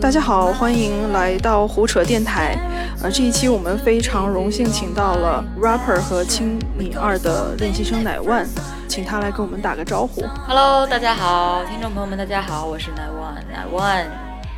[0.00, 2.58] 大家好，欢迎来到胡扯电台。
[3.02, 8.46] 呃，这一期我们非常荣幸请到了 rapper 和青米二的练习生乃万，
[8.88, 10.22] 请他来跟我们打个招呼。
[10.46, 14.04] Hello，大家好，听众朋友们，大家好，我是乃万，乃万。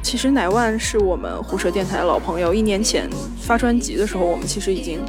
[0.02, 3.08] 其实乃万是我们胡扯电台的老朋友，一年前
[3.40, 5.00] 发专辑的时候，我们其实已经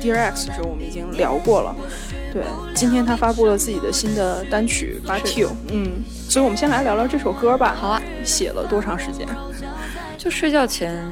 [0.00, 1.74] Dear X 的时候我们已经聊过了。
[2.32, 2.42] 对，
[2.74, 7.74] 今天他发布了自己的新的单曲《But You》，嗯，所以我们先来聊聊这首歌吧。
[7.78, 9.26] 好啊，写了多长时间？
[10.18, 11.02] 就睡觉前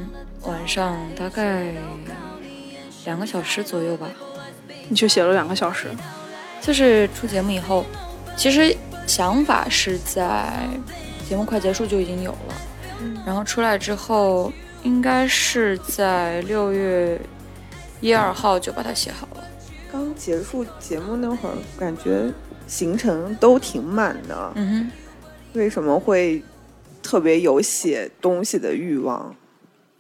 [0.43, 1.73] 晚上大概
[3.05, 4.07] 两个小时左右吧。
[4.89, 5.89] 你就写了两个小时？
[6.61, 7.87] 就是出节目以后，
[8.37, 10.47] 其实想法是在
[11.27, 12.55] 节目快结束就已经有了，
[13.01, 17.19] 嗯然后出来之后，应该是在六月
[18.05, 19.45] 一二号就把它写好了。
[19.91, 22.31] 刚结束节目那会儿，感觉
[22.67, 24.53] 行程都挺满的。
[24.57, 24.91] 嗯哼
[25.55, 26.43] 为什么会
[27.03, 29.35] 特别有写东西的欲望？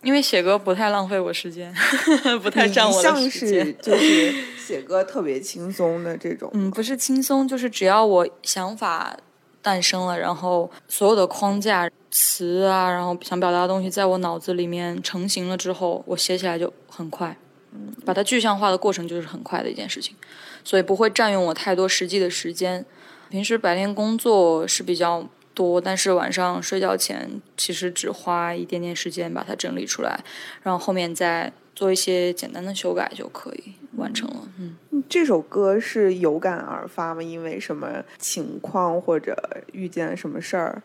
[0.02, 1.72] 因为写歌不太浪费我时间，
[2.42, 3.72] 不太占我的时间是。
[3.80, 6.50] 就是写歌特别轻松的这种。
[6.52, 9.16] 嗯，不是轻松，就是只要我想法
[9.62, 17.34] 诞生了，然后所有的框架、词啊，然后想表达的东西，在我脑子里面成型了之后，我写起来就很快。
[17.74, 20.16] 嗯，把它具象化的过程就是很快的一件事情，
[20.62, 22.86] 所以不会占用我太多实际的时间。
[23.28, 30.22] 平时白天工作是比较多，但是晚上睡觉前其实只花一点点时间把它整理出来，
[30.62, 34.48] 然后后面再做一些简单的修改就可以完成了。
[34.58, 34.76] 嗯。
[35.08, 37.22] 这首歌是有感而发吗？
[37.22, 39.36] 因为什么情况或者
[39.72, 40.82] 遇见了什么事儿？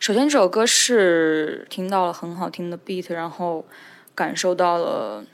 [0.00, 3.64] 首先，这首歌是听到了很好听的 beat，然后
[4.14, 5.24] 感受到了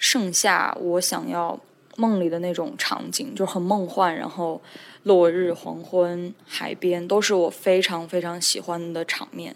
[0.00, 1.60] 盛夏我想要
[1.96, 4.16] 梦里的那种场景，就很梦幻。
[4.16, 4.60] 然后
[5.04, 9.54] 落日、黄昏、海边都是我非常非常喜欢的场面，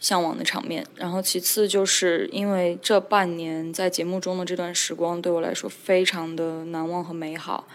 [0.00, 0.84] 向往的场面。
[0.96, 7.68] 然后其次就是因为这半年在节目中的这段时光对我来说非常的难忘和美好，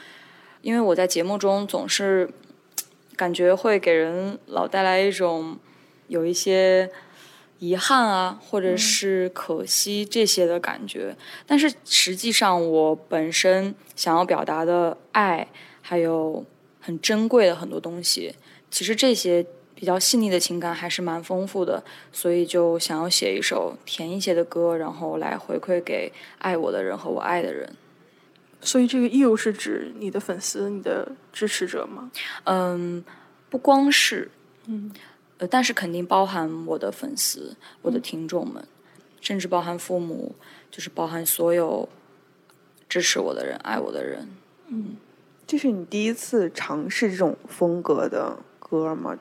[0.62, 2.30] 因为我在节目中总是
[3.16, 5.58] 感觉会给人老带来一种。
[6.09, 6.90] 有一些
[7.59, 11.16] 遗憾啊，或者是可惜这些的感觉。
[11.46, 15.47] 但是实际上，我本身想要表达的爱，
[15.81, 16.46] 还有
[16.80, 18.34] 很珍贵的很多东西，
[18.72, 21.84] 其实这些比较细腻的情感还是蛮丰富的。
[22.14, 27.69] 所以就想要写一首甜一些的歌，然后来回馈给爱我的人和我爱的人。
[28.62, 32.09] 所以这个 you 是指你的粉丝、你的支持者吗？
[32.46, 33.03] 嗯，
[33.50, 34.31] 不光是，
[34.68, 34.90] 嗯。
[35.40, 38.64] 呃，但是肯定包含我的粉丝、我的听众们，
[39.20, 40.36] 甚至包含父母，
[40.70, 41.90] 就是包含所有
[42.88, 44.30] 支持我的人、爱我的人。
[44.68, 44.98] 嗯，
[45.48, 49.18] 这是你第一次尝试这种风格的歌吗？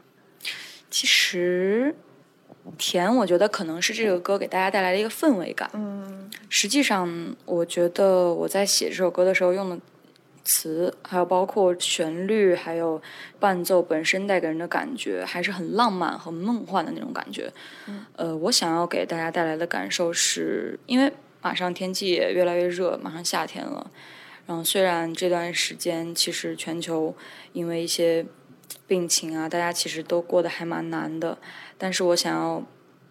[0.91, 1.95] 其实，
[2.77, 5.71] 甜，我觉得可能是这个歌给大家带来的一个氛围感。
[5.75, 9.79] 嗯，实际上，我觉得我在写这首歌的时候用的。
[10.49, 13.01] 词还有包括旋律，还有
[13.39, 17.53] 伴奏本身带给人的感觉，还是很浪漫、和梦幻的那种感觉。
[17.87, 23.91] 嗯、呃，我想要给大家带来的感受是，因为马上天气也越来越热，马上夏天了。
[24.47, 27.15] 然后虽然这段时间其实全球
[27.53, 28.25] 因为一些
[28.87, 31.37] 病情啊，大家其实都过得还蛮难的，
[31.77, 32.65] 但是我想要，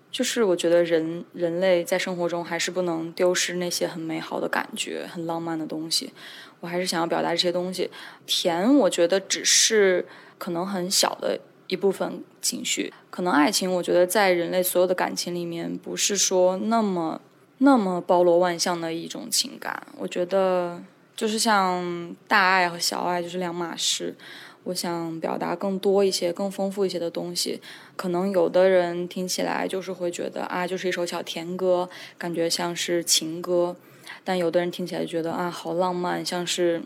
[0.09, 6.11] 就是我觉得人人类在生活中还是不能丢失那些很美好的感觉、很浪漫的东西。
[6.59, 7.90] 我还是想要表达这些东西，
[8.25, 10.06] 甜，我觉得只是
[10.38, 12.94] 可能很小的一部分情绪。
[13.09, 17.22] 可能爱情，我觉得在人类所有的感情里面，不是说那么
[17.59, 19.85] 那么包罗万象的一种情感。
[19.97, 20.81] 我觉得
[21.16, 24.16] 就是像大爱和小爱就是两码事。
[24.63, 27.62] 我想表达更多一些、更丰富一些的东西。
[27.96, 33.78] 可能有的人听起来就是会觉得啊，就是一首小甜歌，感觉像是情歌。
[34.23, 36.81] 但有的人听起来觉得啊，好浪漫，像是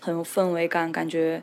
[0.00, 1.42] 很有氛围感，感觉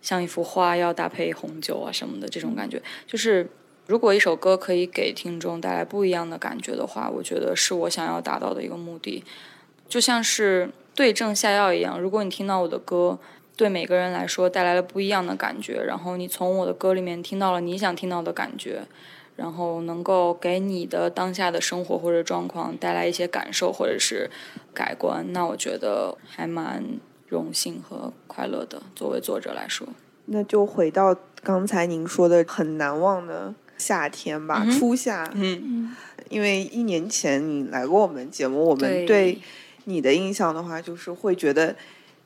[0.00, 2.82] 像一幅画要搭配红酒啊什么的这种感觉。
[3.06, 3.48] 就是
[3.86, 9.24] 如果一首歌可以给听众带来不一样的感觉的话，我觉得是我想要达到的一个目的。
[9.88, 13.18] 就像是对症下药一样，如果你听到我的歌，
[13.56, 18.82] 对每个人来说带来了不一样的感觉，然后你从我的歌里面听到了你想听到的感觉。
[19.36, 24.30] 然后能够给你的当下的生活或者状况带来一些感受或者是
[24.74, 26.84] 改观，那我觉得还蛮
[27.28, 28.82] 荣幸和快乐的。
[28.94, 29.88] 作为作者来说，
[30.26, 35.28] 那就回到刚才您说的很难忘的夏天吧，嗯初夏。
[35.34, 35.96] 嗯，
[36.28, 39.38] 因为一年前你来过我们节目，我们对对
[39.84, 41.74] 你的印象的话，就是会觉得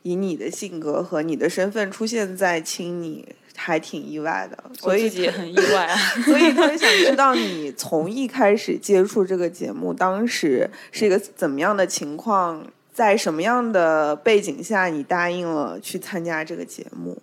[0.03, 4.65] 以你的性格和你的身份出现在青你，还挺意外的。
[4.79, 5.97] 所以也很意外啊。
[6.25, 17.21] 所以特别想知道你从一开始接触这个节目，当时是一个怎么样的情况，在什么样的背景下，你答应了去参加这个节目？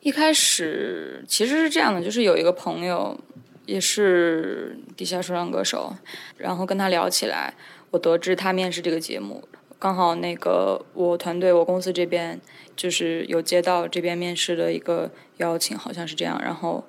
[0.00, 3.18] 一开始其实是这样的，就是有一个朋友
[3.66, 5.94] 也是地下说唱歌手，
[6.36, 7.52] 然后跟他聊起来，
[7.90, 9.46] 我得知他面试这个节目，
[9.78, 12.40] 刚好那个我团队我公司这边
[12.74, 16.84] 就是有接到这边面试的一个邀请，好像是这样，然后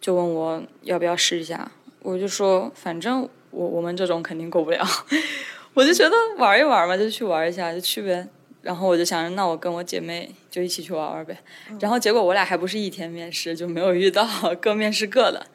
[0.00, 1.70] 就问我要不要试一下，
[2.02, 4.84] 我就说反正我我们这种肯定过不了，
[5.74, 8.26] 我就觉得玩一玩嘛，就去玩一下就去呗。
[8.62, 11.38] 然后我就想着，那我跟我姐妹就一起去玩玩呗。
[11.78, 14.26] 然后结果我俩还不是一天面试，就没有遇到，
[14.60, 15.46] 各面试各的。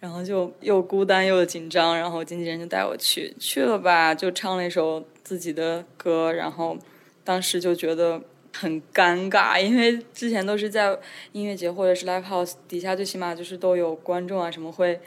[0.00, 6.76] 然后就又孤单又紧张，然后经纪人就带我去，去了吧，就唱了一首自己的歌，然后
[7.22, 8.20] 当时就觉得
[8.52, 10.98] 很尴尬，因为之前都是在
[11.30, 15.00] 音乐节或者是 live house 底下，最起码就是都有观众啊什么会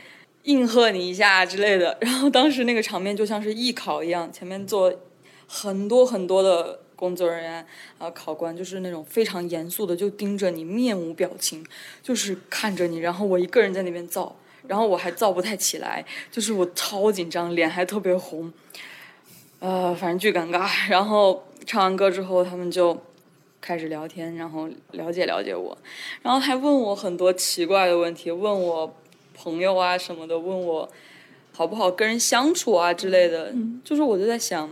[0.44, 1.98] 应和你一下之类的。
[2.00, 4.98] 然后当时那个场面就像是艺考一样，前面坐
[5.46, 6.80] 很多很多的。
[6.96, 7.68] 工作人员
[7.98, 11.66] 啊，考官就是那种非常严肃的，就盯着你，面无表情，
[12.02, 13.00] 就是看着你。
[13.00, 14.34] 然后我一个人在那边造，
[14.68, 18.54] 然后我还造不太起来，就是我超紧张，脸还特别红，
[19.63, 20.69] 呃，反正巨尴尬。
[20.89, 23.01] 然后唱完歌之后，他们就
[23.62, 25.77] 开始聊天，然后了解了解我，
[26.21, 28.94] 然后还问我很多奇怪的问题，问我
[29.33, 30.89] 朋友啊什么的，问我
[31.54, 33.54] 好不好跟人相处啊之类的。
[33.86, 34.69] 就是我就在想。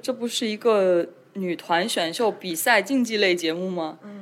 [0.00, 4.00] 这不是一个女团选秀比赛竞技类节目吗？
[4.02, 4.21] 嗯，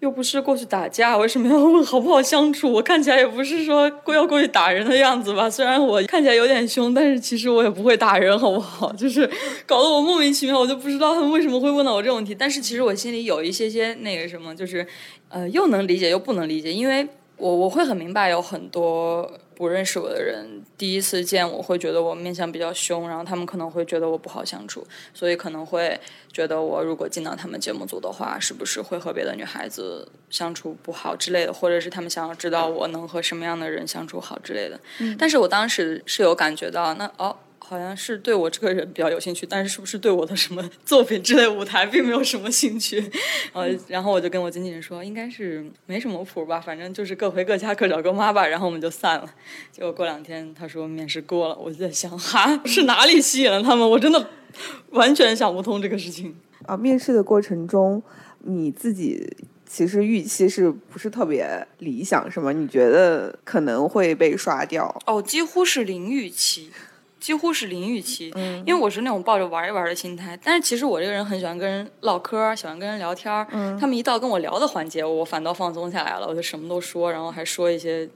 [0.00, 2.70] 又不是过去打架，为什么要问好不好相处？
[2.72, 5.50] 我看起来也不是说过要过去打人的样子吧？
[5.50, 8.92] 虽然我看起来有点凶，但是其实我也不会打人，好不好？
[8.94, 9.28] 就是
[9.66, 12.34] 搞得我莫名其妙，我就不知道他们为什么会问到我这种问题。
[12.34, 14.86] 但是其实我心里有一些些那个什么，就是
[15.28, 17.06] 呃，又能理解又不能理解，因为
[17.36, 19.28] 我我会很明白有很多。
[19.58, 26.00] 不认识我的人第一次见我会觉得我面相比较凶，然后他们可能会觉得我不好相处，所以可能会
[26.32, 34.78] 觉得我如果进到他们节目组的话，是不是会和别的女孩子相处不好之类的，或者是他们想要知道我能和什么样的人相处好之类的。
[35.18, 37.36] 但是我当时是有感觉到，那哦。
[37.68, 42.98] 好像是对我这个人比较有兴趣，但是是不是对我的什么作品之类舞台并没有什么兴趣？
[43.52, 48.46] 呃，然后我就跟我经纪人说，应该是没什么谱吧，反正就是各回各家，各找各妈吧。
[48.46, 49.28] 然后我们就散了。
[49.70, 53.90] 结果过两天他说面试过了，我就在想，哈，是哪里吸引了他们？
[53.90, 54.30] 我真的
[54.92, 56.34] 完全想不通这个事情。
[56.64, 58.02] 啊，面试的过程中，
[58.44, 59.36] 你自己
[59.66, 62.30] 其实预期是不是特别理想？
[62.30, 62.50] 是吗？
[62.50, 64.98] 你觉得可能会被刷掉？
[65.04, 66.70] 哦，几乎是零预期。
[67.20, 68.32] 几乎是零预期，
[68.64, 70.38] 因为我是那种抱着玩一玩的心态。
[70.42, 73.46] 但是其实我这个人很喜欢跟人唠嗑，喜欢跟人聊天儿。
[73.78, 78.08] 他们一到跟我聊的环节，我反倒放松下来了，我就什么都说，然后还说一些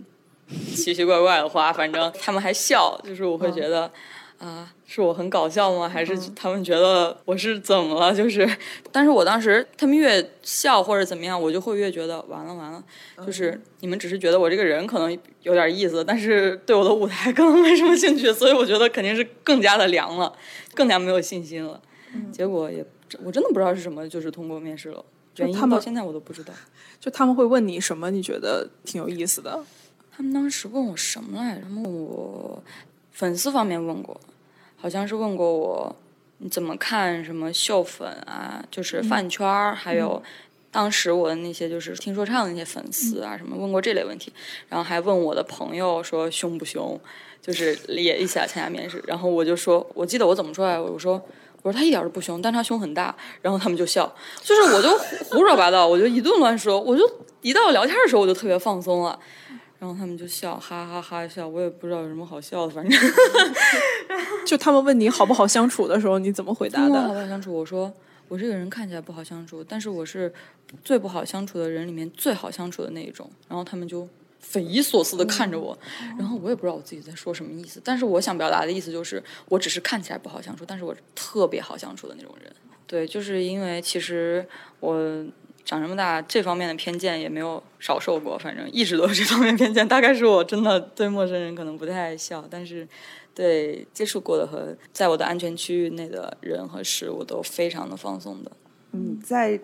[0.74, 1.72] 奇奇怪怪的话。
[1.72, 3.90] 反正他们还笑，就是我会觉得。
[4.42, 5.88] 啊，是我很搞笑吗？
[5.88, 8.12] 还是他们觉得我是怎么了？
[8.12, 8.48] 就是，
[8.90, 12.82] 但是我当时他们越笑或者怎么样，我就会越觉得完了完了。
[13.24, 20.32] 就是你们只是觉得我这个人可能有点意思，但是对我的舞台可能没什么兴趣，所以我觉得肯定是更加的凉了，
[20.74, 21.80] 更加没有信心了。
[22.32, 22.84] 结果也
[23.22, 25.04] 我真的不知道是什么，就是通过面试了，
[25.36, 26.52] 原因到现在我都不知道。
[26.98, 28.10] 就他们会问你什么？
[28.10, 29.64] 你觉得挺有意思的？
[30.10, 31.62] 他们当时问我什么来着？
[31.68, 32.60] 问我
[33.12, 34.20] 粉丝方面问过。
[34.82, 35.94] 好像是问过我，
[36.38, 38.60] 你怎么看什么秀粉啊？
[38.68, 40.20] 就是饭圈儿，还有
[40.72, 44.32] 当时我的那些就是听说唱的那些粉丝啊，什么问过这类问题。
[44.68, 47.00] 然后还问我的朋友说凶不凶，
[47.40, 49.00] 就是也一起来参加面试。
[49.06, 51.12] 然后我就说，我记得我怎么说来，我说
[51.62, 53.14] 我说他一点都不凶，但他胸很大。
[53.40, 54.12] 然后他们就笑，
[54.42, 54.90] 就是我就
[55.30, 57.08] 胡说八道，我就一顿乱说，我就
[57.40, 59.16] 一到聊天的时候我就特别放松了。
[59.82, 63.00] 然后他们就笑，哈哈哈笑，我也不知道有什么好笑的，反正。
[64.46, 67.02] 就他们问你好不好相处的时候，你怎么回答的？
[67.02, 67.52] 好不好相处？
[67.52, 67.92] 我说
[68.28, 70.32] 我这个人看起来不好相处，但是我是
[70.84, 73.28] 最不好相处的人里面最好相处的那一种。
[73.48, 74.08] 然后他们就
[74.38, 75.76] 匪夷所思的看着我，
[76.16, 77.82] 然后我也不知道我自己在说什么意思。
[77.82, 82.52] 但是我想表达的意思就是，我只是看起来不好相处，但是我特别好相处的那种人。
[82.86, 84.46] 对，就是因为其实
[84.78, 85.26] 我。
[85.72, 89.86] 长这么大，这方面的偏见也没有少受过，反正一直都是这方面偏见。
[89.88, 92.86] 大概是我真的对陌生人可能不太爱笑，但是
[93.34, 98.52] 对接触过的和在我的安全区域内的人和事我都非常的放松的。
[98.92, 99.58] 嗯，在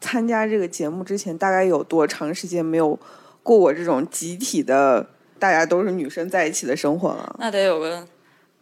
[0.00, 2.98] 参加这个节目之前，大概有多长时间没有
[3.42, 5.06] 过我这种集体的
[5.38, 7.36] 大家都是女生在一起的生活了？
[7.38, 8.06] 那得有个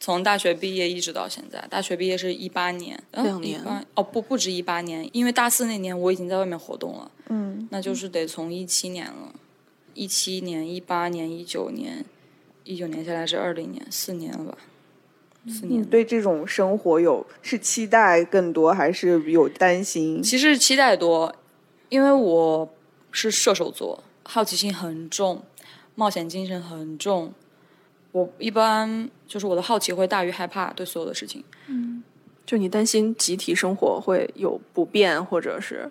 [0.03, 9.33] 从大学毕业一直到现在，大学毕业是一八年，呃两年18哦不不止一八年，因为大四那年我已经在外面活动了，嗯，那就是得从一七年了，
[9.95, 12.05] 一七年、一八年、一九年，
[12.65, 14.59] 一九年下来是二零年，四年了吧，
[15.47, 15.85] 四年你。
[15.85, 20.21] 对这种生活有是期待更多，还是有担心？
[20.21, 21.33] 其实期待多，
[21.91, 22.69] 因为我
[23.13, 25.45] 是射手座，好奇心很重，
[25.95, 27.33] 冒险精神很重。
[28.13, 31.43] 我一般就是我的好奇会大于害怕，对所有的事情。
[31.67, 32.03] 嗯
[32.45, 35.89] 就你担心集体生活会有不便，或者是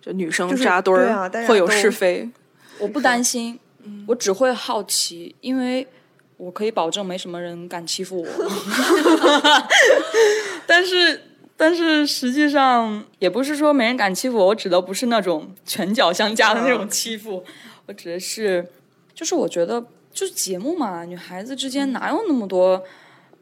[0.00, 2.30] 就女生扎堆儿、会有是非。
[2.78, 3.58] 我不担心，
[4.06, 5.86] 我只会好奇，因为
[6.36, 8.28] 我可以保证没什么人敢欺负我。
[10.66, 11.20] 但是，
[11.56, 17.44] 但是实际上也不是说没人敢欺负我，我指的不是那种拳脚相加的那种欺负，
[17.86, 18.64] 我指的是，
[19.12, 22.84] 就是我觉得就是节目嘛，女孩子之间哪有那么多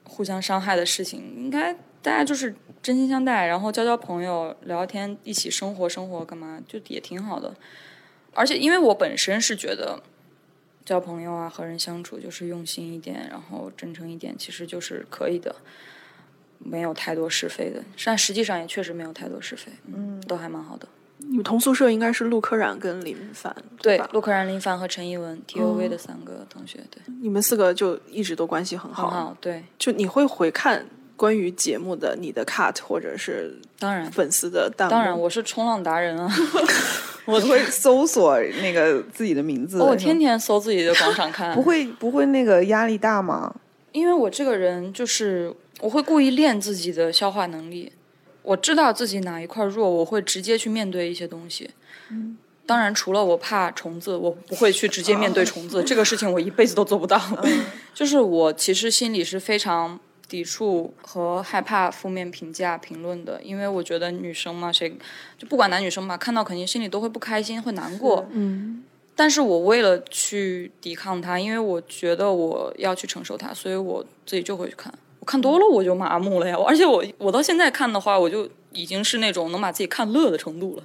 [0.05, 1.21] 互相伤害的事情？
[1.37, 7.55] 应该大家就是真心相待，然后交交朋友，聊聊天，一起生活生活，干嘛就也挺好的。
[8.33, 10.03] 而且因为我本身是觉得
[10.85, 15.57] 交朋友啊，和人相处就是用心一点，然后真诚一点，其实就是可以的，
[16.59, 17.83] 没有太多是非的。
[18.05, 20.87] 但实际上也确实没有太多是非，嗯，都还蛮好的。
[21.29, 29.11] 你们同宿舍应该是陆柯燃跟林凡对吧？，陆柯燃、林凡和陈怡文 TOV 的三个同学，对，你们四个就一直都关系很好。
[29.11, 34.91] 很好，对，就你会回看关于节目的你的 cut 或者是当然，粉丝的弹幕？
[34.91, 36.31] 当然，我是冲浪达人啊，
[37.27, 43.55] 我会搜索那个自己的名字我天天搜自己的广场看， 不会不会那个压力大吗？
[43.93, 47.91] 因为我这个人就是我会故意练自己的消化能力，
[48.47, 51.69] 我知道自己哪一块弱，我会直接去面对一些东西。
[52.65, 57.21] 当然，除了我怕虫子，我不会去直接面对虫子，这个事情我一辈子都做不到。
[57.93, 59.99] 就是我其实心里是非常
[60.29, 64.97] 抵触和害怕负面评价评论的，因为我觉得女生嘛，谁
[65.37, 68.27] 就不管男女生嘛，看到肯定心里都会不开心，会难过。
[68.31, 68.85] 嗯，
[69.15, 74.93] 但是我为了去抵抗它，因为我觉得我要去承受它，所以我自己就会去看。
[75.27, 80.85] 我看多了我就麻木了呀，而且我我到现在看的话，我就已经是那种能把自己看乐的程度了。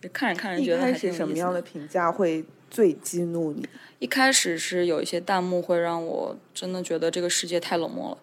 [0.00, 1.38] 就看着看着觉得还是什么。
[1.38, 3.64] 样的评价会最激怒你？
[4.00, 8.18] 一开始是有一些弹幕会让我真的觉得这个世界太冷漠了，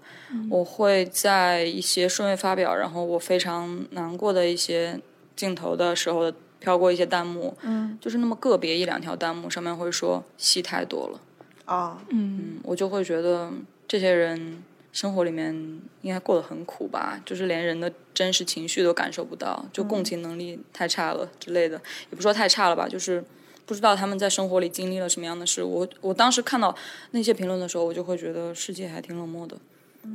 [0.49, 4.99] 我会在一些顺位发表，然后我非常难过的一些
[5.37, 11.21] 镜头的时候飘过一些弹幕，嗯就是那么个别一两条弹幕上面会说戏太多了。
[11.63, 13.49] 啊，嗯，我就会觉得
[13.87, 14.61] 这些人
[14.91, 15.53] 生活里面
[16.01, 23.24] 应该过得很苦吧，就是连人的真实情绪都感受不到，就共情能力太差了之类的，也不说太差了吧，就是
[23.65, 25.62] 不知道他们在生活里经历了什么样的事。
[25.63, 26.75] 我我当时看到
[27.12, 29.58] 那些评论的时候，我就会觉得世界还挺冷漠的，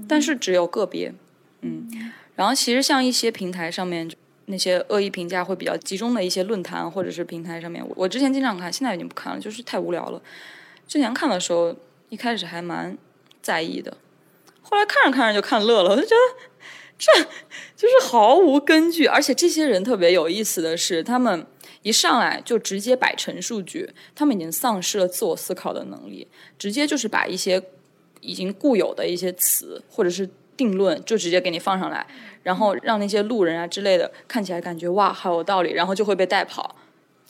[0.08, 1.14] 但是只有个别，
[1.60, 1.88] 嗯，
[2.34, 4.10] 然后其实像一些平台上面。
[4.46, 10.20] 那些恶意评价会比较集中的一些论坛或者是平台上面，我我之前经常看，现在已经不看了，就是太无聊了。
[10.88, 11.74] 之前看的时候，
[12.08, 12.98] 一开始还蛮
[13.40, 13.96] 在意的，
[14.72, 16.18] 后来看着看着就看乐了，我就觉得
[16.96, 17.12] 这
[17.76, 21.46] 就是毫无根据，而且这些人特别有意思的是，他们
[21.82, 26.26] 一上来就直接摆陈述句，他们已经丧失了自我思考的能力，
[26.58, 27.62] 直接就是把一些
[28.22, 30.26] 已经固有的一些词或者是
[30.56, 32.06] 定论就直接给你放上来，
[32.42, 36.74] 然后让那些路人啊之类的看起来感觉哇好有道理，然后就会被带跑。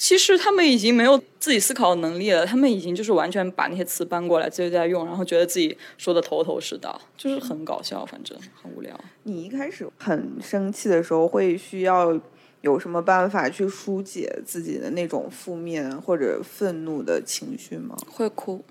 [0.03, 8.99] 其实他们已经没有自己思考的能力了，他们已经就是完全把那些词搬过来，自己在用，然后觉得自己说的头头是道，就是很搞笑，反正很无聊。
[9.23, 12.21] 你一开始很生气的时候，会需要
[12.63, 17.97] 有什么办法去疏解自己的那种负面或者愤怒的情绪吗？
[18.11, 18.65] 会哭，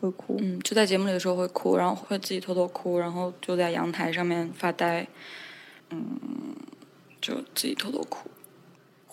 [0.00, 0.38] 会哭？
[0.40, 5.06] 嗯，就在节目里的时候会哭，然后会自己偷偷哭，然后就在阳台上面发呆，
[5.90, 6.00] 嗯，
[7.20, 8.30] 就自己偷偷哭。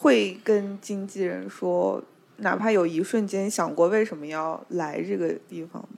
[0.02, 2.02] 会跟经纪人说，
[2.38, 5.90] 哪怕有一瞬间想过为什么要来这个地方吗？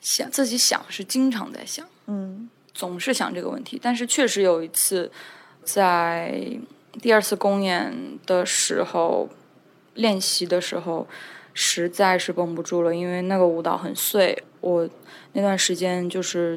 [0.00, 3.76] 想自己想是经常在想，嗯总是想这个问题。
[3.82, 5.10] 但是确实有一次，
[5.64, 6.48] 在
[7.00, 7.92] 第二次公演
[8.24, 9.28] 的时候，
[9.94, 11.08] 练习的时候，
[11.52, 14.40] 实在是绷不住了，因为那个舞蹈很碎。
[14.60, 14.88] 我
[15.32, 16.56] 那段时间就是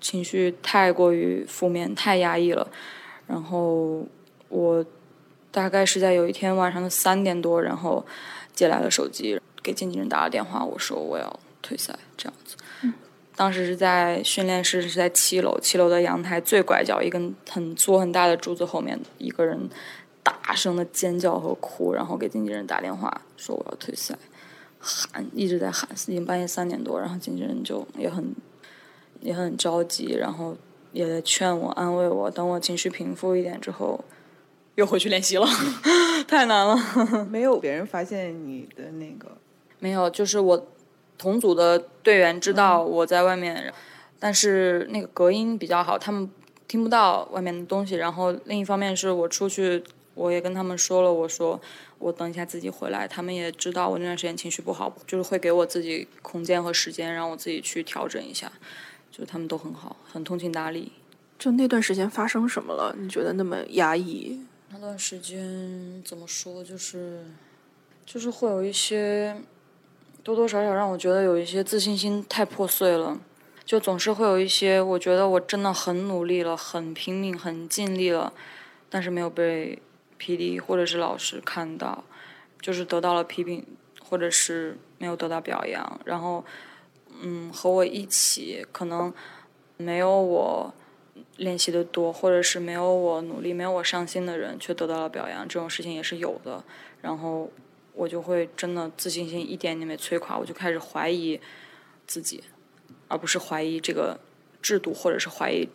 [0.00, 2.68] 情绪太过于负面，太压抑了。
[3.28, 4.04] 然后
[4.48, 4.84] 我
[5.50, 8.04] 大概是在有一天晚上的三点多，然后
[8.54, 12.56] 接来了手机，给经纪人打了电话，我说我要退赛，这样子。
[13.34, 19.68] 当时是在训练室，是在七楼，七楼的阳台最拐角一根很粗很大的柱子后面，一个人
[20.24, 24.18] 大声的尖叫和哭，然后给经纪人打电话说我要退赛，
[24.80, 28.34] 喊一直在喊，已经半夜三点多，然后经纪人就也很
[29.20, 30.56] 也很着急，然后
[30.90, 32.28] 也在劝我、安慰我。
[32.28, 34.04] 等我情绪平复一点之后，
[34.78, 35.46] 又回去练习了，
[36.28, 37.26] 太难了。
[37.28, 39.36] 没有别人发现你的那个，
[39.80, 40.68] 没有，就是我
[41.18, 43.74] 同组的队员知道我在外面，
[44.20, 46.30] 但是那个隔音比较好，他们
[46.68, 47.96] 听不到外面的东西。
[47.96, 49.82] 然后另一方面是我出去，
[50.14, 51.60] 我也跟他们说了，我说
[51.98, 58.52] 我等一下自己回来，他们也知道我那段时间情绪不好，就是会给我自己空间和时间，让我自己去调整一下。
[59.10, 60.92] 就他们都很好，很通情达理。
[61.36, 62.94] 就那段时间发生什么了？
[62.96, 64.40] 你觉得那么压抑？
[64.70, 66.62] 那段时间怎么说？
[66.62, 67.24] 就是
[68.06, 69.36] 就是会有一些
[70.22, 73.18] 多多少少让我觉得有一些自信心太破碎了。
[73.64, 78.32] 就总是会有一些，我觉得我真的很努力了，很拼命，很尽力了，
[78.88, 79.80] 但是没有被
[80.18, 82.04] PD 或者是老师看到，
[82.60, 83.66] 就是得到了批评，
[84.00, 86.44] 或者是没有得到表扬，然后。
[87.20, 89.12] 嗯，和我一起可能
[89.76, 90.72] 没有我
[91.38, 96.62] 练习的多，或者是没有我努力、没有我上心的人，却得到了表扬，这种事情也是有的。
[97.00, 97.50] 然后
[97.94, 101.40] 我就会真的自信心一点点被摧垮，我就开始怀疑
[102.06, 102.44] 自己，
[103.08, 104.20] 而不是怀疑这个
[104.60, 105.66] 制度，或者是怀疑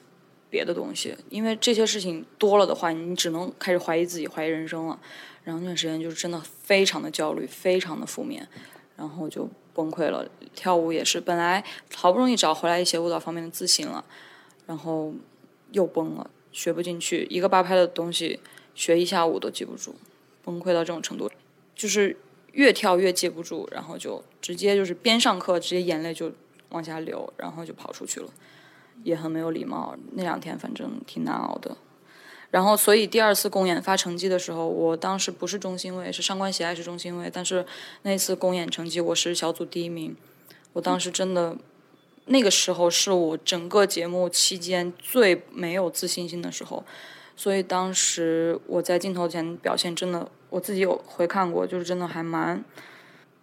[0.49, 1.17] 别的东西。
[1.29, 4.99] 因为这些事情多了的话，你只能开始怀疑自己、怀疑人生了。
[5.43, 8.47] 然后那段时间就是真的非常的焦虑，非常的负面，
[8.95, 9.49] 然后就。
[9.75, 11.63] 崩溃了，跳舞也是，本来
[11.95, 14.05] 好不容易找回来一些舞蹈方面的自信了，
[14.67, 15.11] 然后
[15.73, 18.39] 又崩了，学不进去，一个八拍的东西
[18.73, 19.93] 学一下午都记不住，
[20.43, 21.29] 崩溃到这种程度，
[21.75, 22.15] 就是
[22.53, 26.31] 越跳越记不住，然后就直接就是边上课直接眼泪就
[26.69, 28.29] 往下流，然后就跑出去了，
[29.03, 31.75] 也很没有礼貌，那两天反正挺难熬的。
[32.51, 37.27] 然后，所以第二次公演发成绩的时候，我当时不是中心位，是上官喜爱是中心位。
[37.33, 37.65] 但是
[38.03, 40.15] 那次公演成绩我是小组第一名，
[40.73, 41.57] 我当时真的，
[42.25, 46.83] 那个时候是我整个节目期间最没有自信心的时候。
[47.35, 52.63] 所以当时我在镜头前表现真的，我自己有回看过，就是真的还蛮，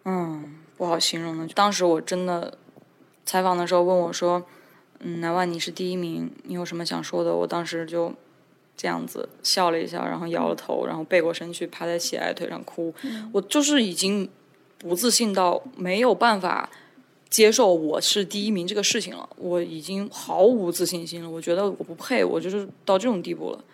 [0.04, 1.46] 嗯，不好形容的。
[1.54, 2.56] 当时我真的
[3.24, 4.44] 采访的时候问我说
[5.00, 8.14] ：“嗯，南万你是第一名，你有什么想说的？”我当时就。
[8.76, 12.94] 这样子笑了一下，然后摇了头，然后背过身去，趴在喜爱腿上哭。
[13.30, 14.26] 我就是已经
[14.78, 16.70] 不自信到没有办法
[17.30, 19.26] 接受我是第一名这个事情了。
[19.36, 23.64] 我已经毫无自信心了，我觉得我不配，我就是到这种地步了。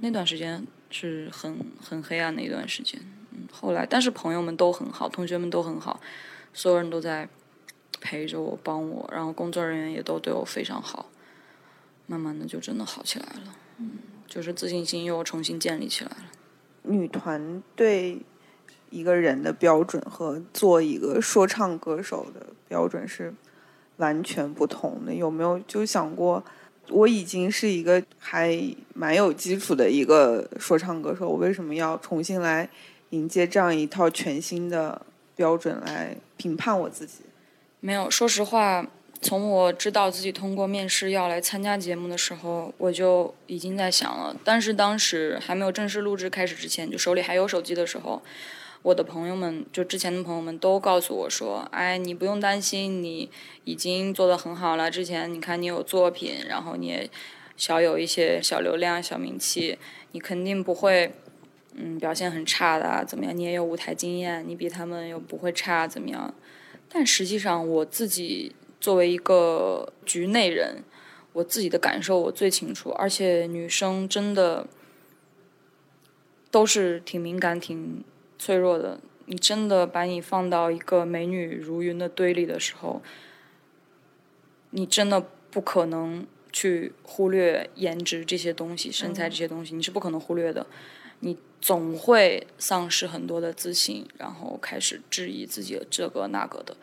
[0.00, 3.00] 那段时间是很很黑暗的一段时间。
[3.32, 6.00] 嗯，后来但是朋友们都很好，同学们都很好，
[6.52, 7.28] 所有人都在
[8.00, 11.10] 陪着我，帮我，然后工作人员也都对我非常好。
[12.06, 13.56] 慢慢的就真的好起来了。
[13.78, 13.90] 嗯。
[14.28, 16.24] 就是自信心又重新建立起来了。
[16.82, 18.18] 女团对
[18.90, 23.32] 一个人的标准和做一个说唱歌手的标准是
[23.96, 25.14] 完全不同的。
[25.14, 26.44] 有没有就想过，
[26.90, 28.58] 我已经是一个还
[28.94, 32.68] 蛮有基础的一个说唱歌手，我为什么要重新来
[33.10, 35.00] 迎接这样一套全新的
[35.34, 37.20] 标准来评判我自己？
[37.80, 38.86] 没有，说实话。
[39.22, 44.36] 从我知道自己通过面试要来参加节目的时候，我就已经在想了。
[44.44, 48.22] 但是当时还没有正式录制开始之前，就手里还有手机的时候，
[48.86, 53.28] 我的朋友们，就之前的朋友们都告诉我说：“哎，你不用担心，你
[53.64, 54.88] 已经做得很好了。
[54.88, 57.10] 之前你看你有作品，然后你也
[57.56, 59.76] 小有一些小流量、小名气，
[60.12, 61.12] 你肯定不会，
[61.74, 63.36] 嗯，表现很差的，怎么样？
[63.36, 66.32] 你也有舞台经验，你比他们又不会差，怎么样？”
[66.88, 68.54] 但实际上我自己。
[68.78, 70.84] 作为一个局内人，
[71.32, 74.68] 我自己的感受我最清楚，而且女生真的
[76.50, 78.04] 都是挺敏感、挺
[78.46, 79.00] 脆弱的。
[79.24, 83.02] 你真的把你放到一个美女如云的堆里的时候，
[84.70, 90.64] 你真的不可能去忽略颜值这些东西、身材这些东西，你是不可能忽略的。
[91.18, 96.76] 你总会丧失很多的自信，然后开始质疑自己的这个那个的。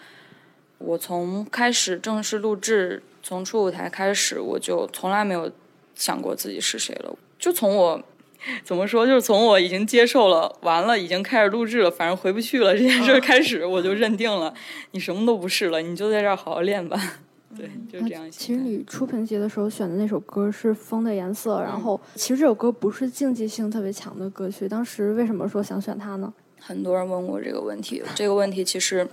[0.80, 5.50] 我从开始正式录制，从出舞台开始，我就从来没有
[5.96, 7.18] 想过自己是谁了。
[7.40, 8.04] 就从我
[8.64, 14.54] 怎么说，就是从我已经接受了，完了，已经开始录制了，反正回不去了这件事开始，我就认定了，
[14.92, 17.20] 你什么都不是了，你就在这儿好好练吧。
[17.58, 18.30] 对，就这样。
[18.32, 26.34] 其实你初评级的时候选的那首歌是《风的颜色》，然后其实这首歌不是竞技性特别强的歌曲，当时为什么说想选它呢？
[26.60, 29.08] 很多人问我这个问题，这个问题其实。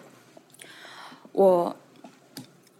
[1.33, 1.77] 我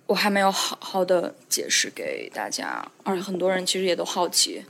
[0.07, 4.61] 我还没有好好的解释给大家，而且很多人其实也都好奇。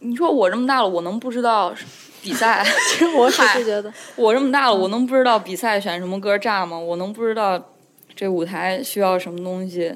[0.00, 1.74] 你说我这么大了，我能不知道
[2.22, 2.64] 比赛？
[2.90, 6.78] 其实我只是觉得，我这么大了，我能不知道比赛选什么歌炸吗？
[6.78, 7.72] 我能不知道
[8.16, 9.94] 这舞台需要什么东西？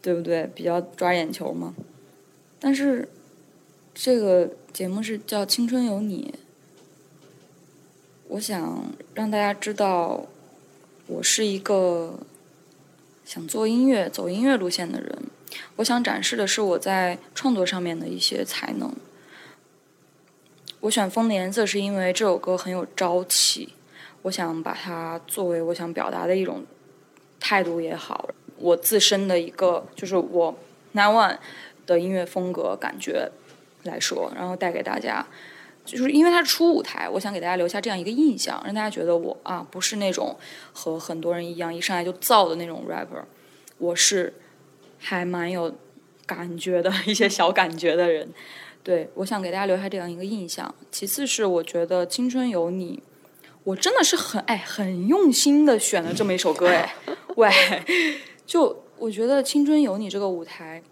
[0.00, 0.50] 对不对？
[0.54, 1.74] 比较抓眼球吗。
[2.58, 3.08] 但是
[3.94, 6.34] 这个节目是叫《青春有你》，
[8.28, 10.26] 我想让大家知道，
[11.06, 12.20] 我是一个
[13.24, 15.18] 想做音乐、走音乐路线的人。
[15.76, 18.92] 我想展示的是我在创作上面的一些才能。
[20.82, 23.72] 我选《风的颜色》是因为这首歌很有朝气，
[24.22, 26.64] 我想把它作为我想表达的一种
[27.38, 30.52] 态度也好，我自身的一个就是我
[30.92, 31.38] Nine One
[31.86, 33.30] 的音乐风格感觉
[33.84, 35.24] 来说，然后带给大家，
[35.84, 40.36] 就是因为它是初舞台，我想给大家留下这样一个印象，让大家觉得我啊不是那种
[40.72, 43.22] 和很多人一样一上来就造的那种 rapper，
[43.78, 44.34] 我是
[44.98, 45.72] 还蛮有
[46.26, 48.28] 感觉的 一些小感觉的人。
[48.84, 50.74] 对，我想给大家留下这样一个印象。
[50.90, 53.00] 其次是我觉得《青春有你》，
[53.62, 56.96] 我真的是很哎很用心的选了这么一首歌哎，
[57.36, 57.48] 喂，
[58.44, 60.82] 就我觉得《青春有你》这个舞台，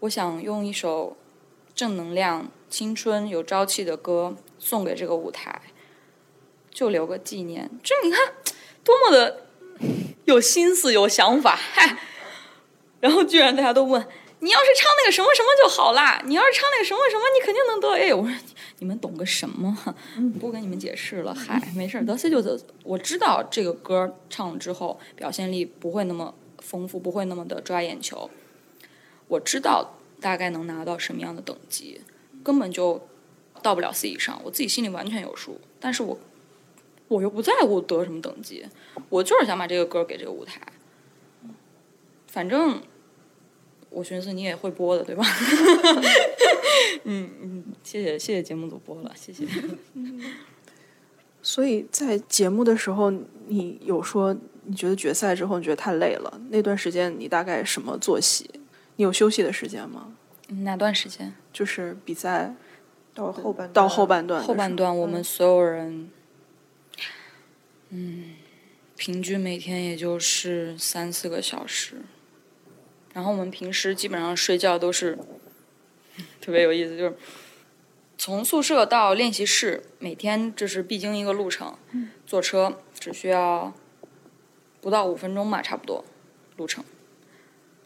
[0.00, 1.16] 我想用一首
[1.72, 5.62] 正能量、青春有朝气的歌送给这个舞台，
[6.72, 7.70] 就留个纪念。
[7.84, 8.34] 这你看
[8.82, 9.46] 多么的
[10.24, 11.96] 有心思、有想法，嗨，
[12.98, 14.04] 然后居然大家都问。
[14.44, 18.12] 你要是唱那个什么什么就好啦，你要是唱那个什么什么，你肯定能得 A。
[18.12, 18.36] 我说
[18.78, 19.74] 你们懂个什么？
[20.38, 21.34] 不跟你们解释了。
[21.34, 22.60] 嗨，没事，得 C 就得。
[22.82, 28.28] 我知道这个歌唱了之后表现力不会那么丰富，不会那么的抓眼球。
[29.28, 32.02] 我知道大概能拿到什么样的等级，
[32.42, 33.00] 根本就
[33.62, 35.58] 到不了 C 以上，我自己心里完全有数。
[35.80, 36.18] 但是我
[37.08, 38.66] 我又不在乎得什么等级，
[39.08, 40.60] 我就是想把这个歌给这个舞台。
[42.26, 42.82] 反正。
[43.94, 45.24] 我寻思你也会播的，对吧？
[47.04, 49.46] 嗯嗯，谢谢谢谢节目组播了，谢谢。
[51.42, 53.10] 所以在节目的时候，
[53.46, 56.40] 你有说你觉得决赛之后你觉得太累了？
[56.50, 58.48] 那段时间你大概什么作息？
[58.96, 60.14] 你有休息的时间吗？
[60.48, 61.34] 哪段时间？
[61.52, 62.54] 就是比赛
[63.14, 66.10] 到后半到后半段后半段，我们所有人，
[67.90, 68.36] 嗯，
[68.96, 71.96] 平均每天也就是三四个小时。
[73.14, 75.18] 然后我们平时基本上睡觉都是
[76.40, 77.16] 特别有意思，就是
[78.18, 81.74] 从宿舍到练习室，每天这是必经一个路程。
[82.26, 83.72] 坐车只需要
[84.80, 86.04] 不到五分钟吧，差不多
[86.56, 86.84] 路程。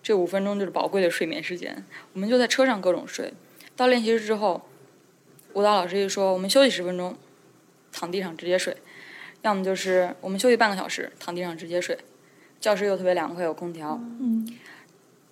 [0.02, 3.34] 这五分钟就是宝贵的睡眠时间，我们就在车上各种睡。
[3.76, 4.66] 到练习室之后，
[5.52, 7.16] 舞蹈老师一说我们休息十分钟，
[7.92, 8.74] 躺地上直接睡；
[9.42, 11.98] 要么就是我们休息半个小时，躺地上直接睡。
[12.58, 14.00] 教室又特别凉快，有空调。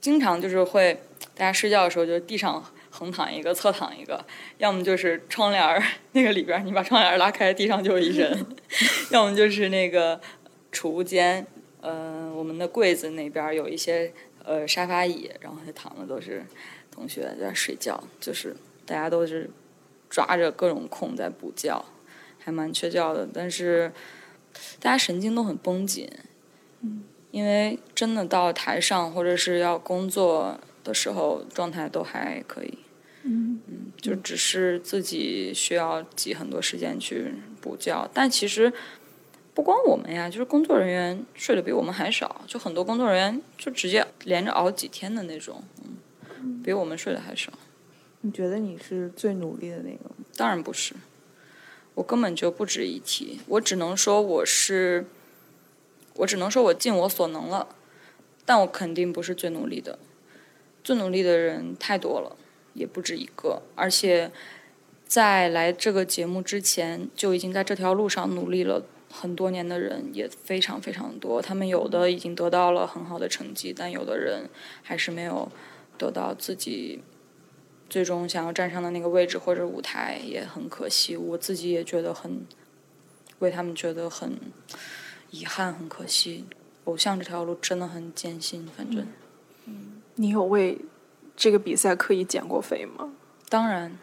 [0.01, 1.01] 经常就是会，
[1.35, 4.25] 大家睡觉的时候就地上横躺一个，侧躺一个，
[4.59, 5.83] 要么就是窗帘儿
[6.13, 8.33] 那个里边儿，你把窗帘拉开，地上就有一人；
[9.11, 10.21] 要么就是那个
[10.71, 11.47] 储物间，
[11.81, 14.13] 呃，我们的柜子那边有一些
[14.45, 16.45] 呃沙发椅，然后躺的都是
[16.91, 19.51] 同学在睡觉，就是大家都是
[20.09, 21.85] 抓着各种空在补觉，
[22.39, 23.93] 还蛮缺觉的，但是
[24.81, 26.09] 大家神经都很绷紧。
[26.83, 27.05] 嗯。
[27.37, 32.79] 因为真的到台上或者是要工作的时候，状态都还可以。
[33.25, 38.73] 嗯嗯，就只是自己需要挤很多时间去补觉，但其实
[39.53, 45.63] 不光我们呀，就是工作人员睡得比我们还少，就很多工作人员就直接连着熬几天的那种，
[46.41, 47.53] 嗯，比我们睡得还少。
[48.23, 50.25] 你觉得你是最努力的那个吗？
[50.39, 50.95] 当然不是，
[51.93, 55.05] 我根本就不值一提，我只能说我是。
[56.19, 57.69] 我只能说，我尽我所能了，
[58.45, 59.99] 但我肯定不是最努力的。
[60.83, 62.37] 最努力的人太多了，
[62.73, 63.63] 也不止一个。
[63.75, 64.31] 而且，
[65.05, 71.43] 在来这个节目之前，就已经在这条路上努力了很多年的人也非常非常多。
[71.43, 74.49] 他们有的已经得到了很好的成绩，但有的人
[74.83, 75.51] 还是没有
[75.99, 77.03] 得到自己
[77.91, 81.17] 最终想要站上的那个位置或者舞台，也很可惜。
[81.17, 82.47] 我自己也觉得很
[83.41, 84.39] 为他们觉得很。
[85.41, 86.47] 遗憾，很可惜。
[86.85, 89.07] 偶像这条路真的很艰辛，反正。
[89.67, 90.79] 嗯，你有为
[91.37, 93.13] 这个比赛刻意减过肥吗？
[93.49, 93.99] 当然。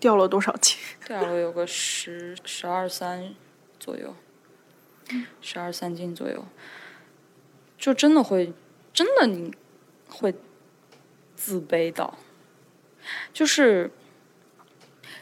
[0.00, 0.78] 掉了多少斤？
[1.08, 3.34] 掉了有个十十二三
[3.80, 4.14] 左右，
[5.40, 6.44] 十二三斤左右。
[7.76, 8.52] 就真的会，
[8.92, 9.52] 真的你
[10.08, 10.32] 会
[11.34, 12.16] 自卑到，
[13.32, 13.90] 就是。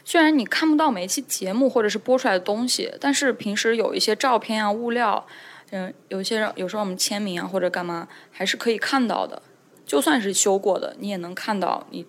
[0.03, 5.27] 虽然你看不到每一期节目或者是播出来的东西，但是平时有一些照片啊、物料，
[5.71, 9.41] 嗯，有些人有时候我们签名啊或者干嘛，还是可以看到的。
[9.85, 12.05] 就算是修过的，你也能看到你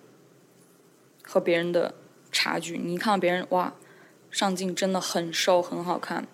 [1.23, 1.93] 和别人的
[2.31, 2.77] 差距。
[2.77, 3.73] 你一看到别人哇，
[4.29, 6.27] 上镜真的很瘦，很好看，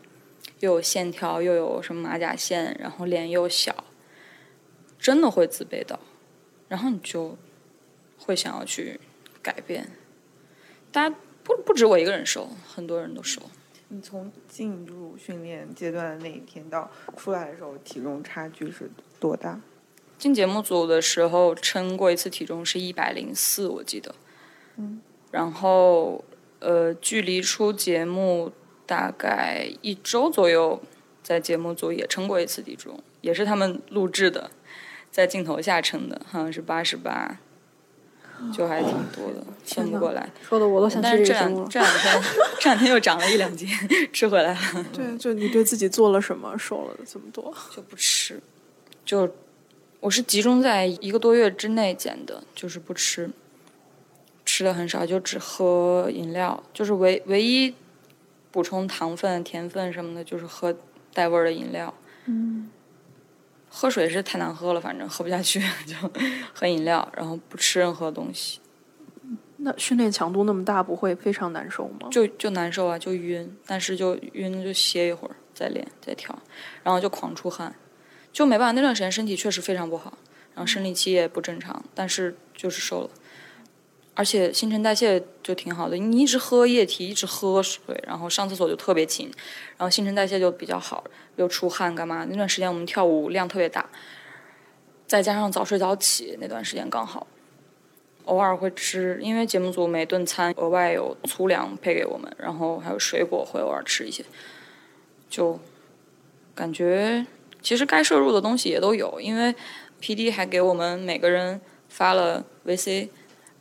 [0.59, 3.83] 又有线条，又有什么马甲线，然后脸又小，
[4.99, 5.99] 真的会自卑的。
[6.67, 7.38] 然后你就
[8.17, 8.99] 会想要去
[9.43, 9.91] 改变。
[10.91, 13.41] 大家不不止我一个人瘦，很多人都瘦。
[13.95, 19.62] 你从进入训练阶段的那一天到出来的时候，体重差距是多大？
[20.17, 24.13] 进节目组的时候称过一次体重是一百零四，我记得。
[24.75, 24.99] 嗯。
[25.31, 26.25] 然后
[26.60, 28.51] 呃，距离出节目
[28.86, 30.81] 大概一周左右，
[31.23, 34.51] 在节目组也称过一次体重，也是他们录制的，
[35.10, 37.39] 在镜头下称的，好像是八十八，
[38.54, 40.30] 就还挺多的，算不过来。
[40.41, 41.34] 说的我都想但是这。
[41.34, 42.24] 两这两天
[42.60, 43.67] 这两天又长了一两斤，
[44.13, 44.86] 吃回来了。
[44.93, 47.54] 对，就你对自己做了什么，瘦了这么多？
[47.76, 48.41] 就不吃，
[49.04, 49.30] 就
[50.00, 53.30] 我是集中在一个多月之内减的，就是不吃，
[54.45, 57.74] 吃的很少，就只喝饮料，就是唯唯一
[58.52, 60.76] 补充糖分、甜分什么的，就是喝
[61.13, 61.93] 带味儿的饮料。
[62.26, 62.69] 嗯，
[63.77, 65.95] 喝水是太难喝了，反正喝不下去， 就
[66.53, 68.61] 喝饮料，然后不吃任何东西，
[69.57, 72.07] 那训练强度那么大，不会非常难受吗？
[72.09, 76.33] 就就难受啊，就晕，但是就晕就歇一会儿，再练再跳，
[76.83, 77.75] 然后就狂出汗，
[78.31, 78.71] 就没办法。
[78.71, 80.17] 那段时间身体确实非常不好，
[80.53, 83.09] 然后生理期也不正常，但是就是瘦了，
[84.15, 85.95] 而且新陈代谢就挺好的。
[85.97, 89.30] 你一直喝液体，一直喝水，然后上厕所就特别勤，
[89.78, 91.04] 然后新陈代谢就比较好，
[91.36, 92.25] 又出汗干嘛？
[92.30, 93.88] 那段时间我们跳舞量特别大，
[95.06, 97.28] 再加上早睡早起，那段时间刚好。
[98.23, 104.25] 偶尔会吃，因为节目组每顿餐额外有粗粮配给我们，然后还有水果会偶尔吃一些，
[105.30, 105.60] 就
[106.56, 107.23] 感觉
[107.62, 109.54] 其实该摄入的东西也都有，因为
[109.99, 113.10] P.D 还给我们每个人发了 VC，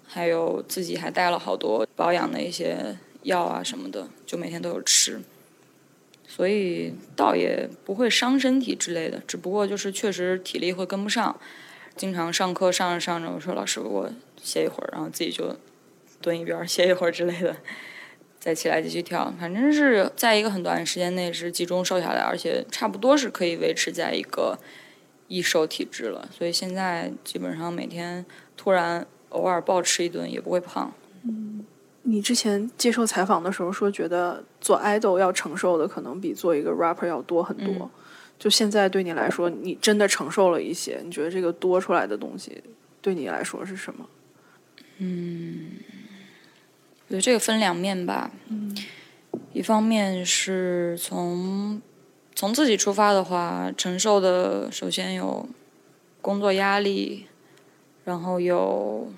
[0.07, 5.21] 还有自己还带了好多保养的一些药啊什么的，就每天都有吃，
[6.27, 11.39] 所以倒也不会伤身体之类的，只不过就是确实体力会跟不上，
[11.97, 14.11] 经常上课上着上着，我说老师我
[14.43, 15.57] 歇一会儿，然后自己就
[16.21, 17.57] 蹲一边 歇一会儿之类的，
[18.39, 19.33] 再起来继续跳。
[19.41, 24.59] 反正是在一个很短的时间内是集中瘦下来，而且差不多是可以维持在一个
[25.29, 26.29] 易瘦体质了。
[26.31, 30.93] 所以现在基本上每天突然偶尔暴吃一顿也不会胖。
[31.25, 31.65] 嗯
[32.07, 37.67] 你之前接受采访的时候说，觉得做 idol 要承受的可能比做一个 rapper 要多很多。
[37.67, 37.91] 嗯
[38.37, 42.63] 就现在对你来说，你真的承受了一些，你觉得这个多出来的东西
[43.01, 44.07] 对你来说是什么？
[44.99, 45.71] 嗯
[47.07, 48.77] 我觉得这个分两面吧，嗯
[49.53, 51.81] 一方面是从
[52.35, 55.49] 从自己出发的话，承受的首先有
[56.21, 57.27] 工作压力，
[58.05, 59.13] 然后有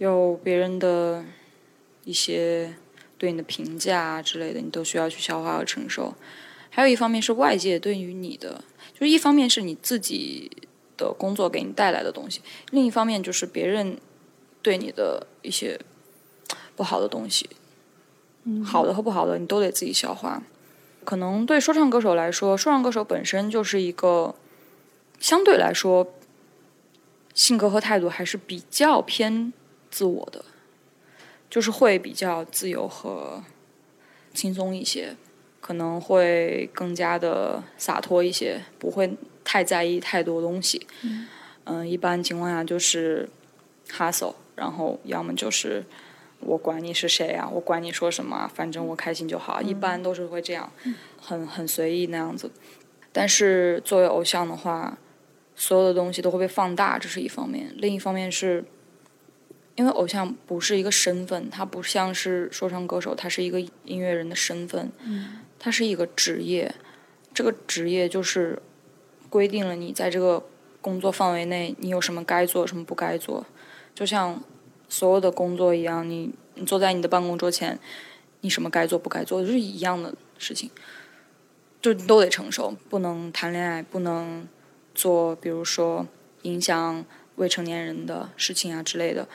[0.00, 1.22] 有别人的
[2.04, 2.74] 一些
[3.18, 6.14] 对你的评价啊之类的，你都需要去消化和承受。
[6.70, 10.50] 还有一方面是外界对于你的，就是一方面是你自己
[10.96, 13.98] 的工作给你带来的东西，另一方面就是别人
[14.62, 15.78] 对你的一些
[16.74, 17.50] 不好的东西，
[18.64, 20.42] 好的和不好的你都得自己消化。
[21.04, 24.34] 可能对说唱歌手来说，说唱歌手本身就是一个
[25.18, 26.14] 相对来说
[27.34, 29.52] 性格和态度还是比较偏
[29.90, 30.44] 自我的，
[31.48, 33.42] 就是会比较自由和
[34.32, 35.16] 轻松一些，
[35.60, 40.86] 可能会更加的洒脱一些，不会太在意太多东西。
[41.64, 43.28] 嗯、一般情况下就是
[43.90, 45.84] hustle，然后要么就是
[46.40, 49.60] 我管你是谁啊，我管你说什么啊，反正我开心就好。
[49.60, 50.72] 一般都是会这样，
[51.20, 52.50] 很很随意那样子。
[53.12, 54.96] 但是作为偶像的话，
[55.54, 58.64] 所有的东西都会被放大，这是一方面；另一方面是，
[59.80, 64.92] 因为偶像不是一个身份，他不像是说唱歌手，他是一个音乐人的身份，
[65.58, 66.74] 他是一个职业。
[67.32, 68.60] 这个职业就是
[69.30, 70.44] 规定了你在这个
[70.82, 73.46] 工作范围内，你有什么该做，什么不该做。
[73.94, 74.44] 就像
[74.86, 77.78] 所有的工作一样，你你坐在你的办公桌前，
[78.42, 80.70] 你什么该做不该做，就是一样的事情，
[81.80, 84.46] 就你都得承受，不能谈恋爱，不能
[84.94, 86.06] 做，比如说
[86.42, 87.02] 影响
[87.36, 89.26] 未成年人的事情啊之类的，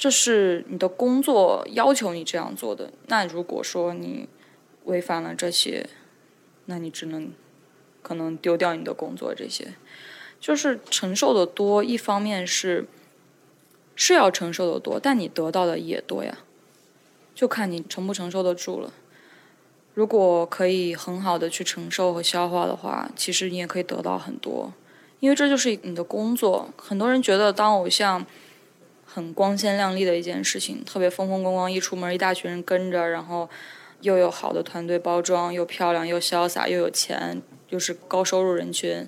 [0.00, 2.90] 这是你的工作要求你这样做的。
[3.08, 4.26] 那如果说你
[4.84, 5.86] 违反了这些，
[6.64, 7.30] 那你只能
[8.00, 9.74] 可能丢掉你的工作这些。
[10.40, 12.86] 就是承受的多，一方面是
[13.94, 16.38] 是要承受的多，但你得到的也多呀，
[17.34, 18.94] 就看你承不承受得住了。
[19.92, 24.72] 如果可以很好的去承受和消化的话，其实你也可以得到很多，
[25.18, 26.70] 因为这就是你的工作。
[26.78, 28.24] 很多人觉得当偶像
[29.12, 33.50] 很光鲜亮丽的一件事情，特别风风光光，一出门一大群人跟着，然后
[34.02, 39.06] 又有好的团队包装，又漂亮又潇洒，又有钱，又是高收入人群。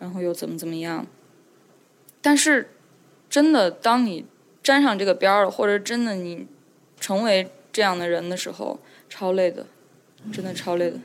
[0.00, 1.06] 然后又怎么怎么样？
[2.20, 2.68] 但是
[3.30, 4.26] 真的，当你
[4.62, 6.46] 沾上这个边儿了，或者真的你
[7.00, 9.66] 成为这样的人的时候，超累的，
[10.30, 10.98] 真的超累的。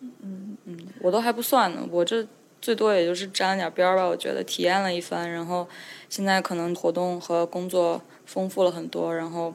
[0.00, 2.26] 嗯嗯，我都还不算呢，我这
[2.64, 4.06] 最多也就是沾了点边儿吧。
[4.06, 5.68] 我觉得体验了一番，然后
[6.08, 9.54] 现在可能活动和工作丰富了很多，然后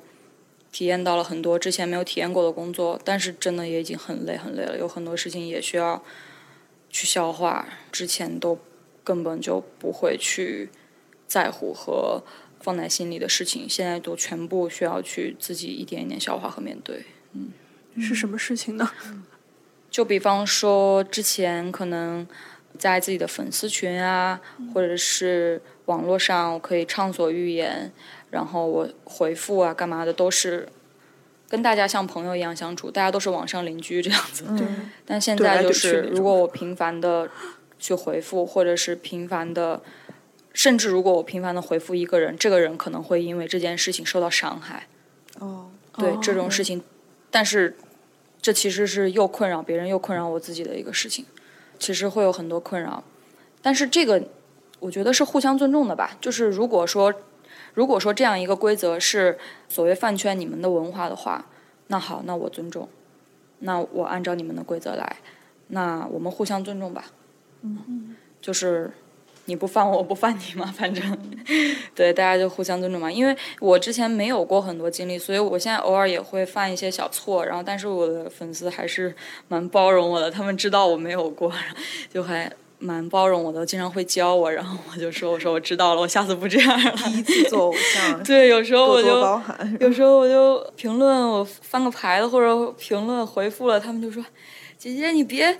[0.72, 6.04] 体验到了很多之前没有体验过的工作，但是真的也已经很累很累了，有很多事情也需要
[6.92, 8.60] 去消化，之前都
[9.04, 10.70] 根本就不会去
[11.26, 12.22] 在乎和
[12.62, 17.06] 放在心里的事情，现在都全部需要去自己一点一点消化和面对。
[17.34, 17.50] 嗯
[18.00, 18.92] 是什么事情呢？
[19.90, 22.26] 就比方说，之前可能
[22.80, 24.42] 在自己的粉丝群啊，
[24.74, 27.92] 或者是网络上，我可以畅所欲言，
[28.32, 30.68] 然后我回复啊，干嘛的都是
[31.50, 34.46] 跟大家像朋友一样相处，大家都是网上邻居这样子。
[34.48, 37.30] 嗯但现在就是，如果我频繁的
[37.78, 39.82] 去回复，或者是频繁的，
[40.54, 44.88] 甚至如果我频繁的回复一个人，这个人可能会因为这件事情受到伤害。
[45.40, 46.84] 哦，对、哦这种事情，
[47.32, 47.76] 但是
[48.42, 51.26] 这其实是又困扰别人又困扰我自己的一个事情，
[51.80, 53.04] 其实会有很多困扰，
[53.62, 54.22] 但是这个
[54.80, 56.18] 我觉得是互相尊重的吧。
[56.22, 57.14] 就是如果说
[57.74, 61.46] 如果说这样一个规则是所谓饭圈你们的文化的话，
[61.88, 62.88] 那好，那我尊重，
[63.60, 65.18] 那我按照你们的规则来，
[65.70, 67.06] 那我们互相尊重吧。
[67.62, 68.92] 嗯，就是。
[69.50, 71.04] 你不犯我，我不犯你嘛，反正，
[71.94, 73.12] 对，大家就互相尊重嘛。
[73.12, 79.14] 因为我之前没有过很多经历，所以我现在偶尔也会犯一些小错，然后但是我的粉丝还是
[79.48, 81.52] 蛮包容我的，他们知道我没有过，
[82.14, 86.92] 就还蛮包容我的，经常会教我，然后我就说我说我知道了，我下次不这样了。
[86.92, 89.42] 第一次做偶像， 对，有时候我就。
[89.80, 94.24] 有时候我就评论，我翻个牌子或者评论回复了，他们就说
[94.78, 95.58] ：“姐姐你别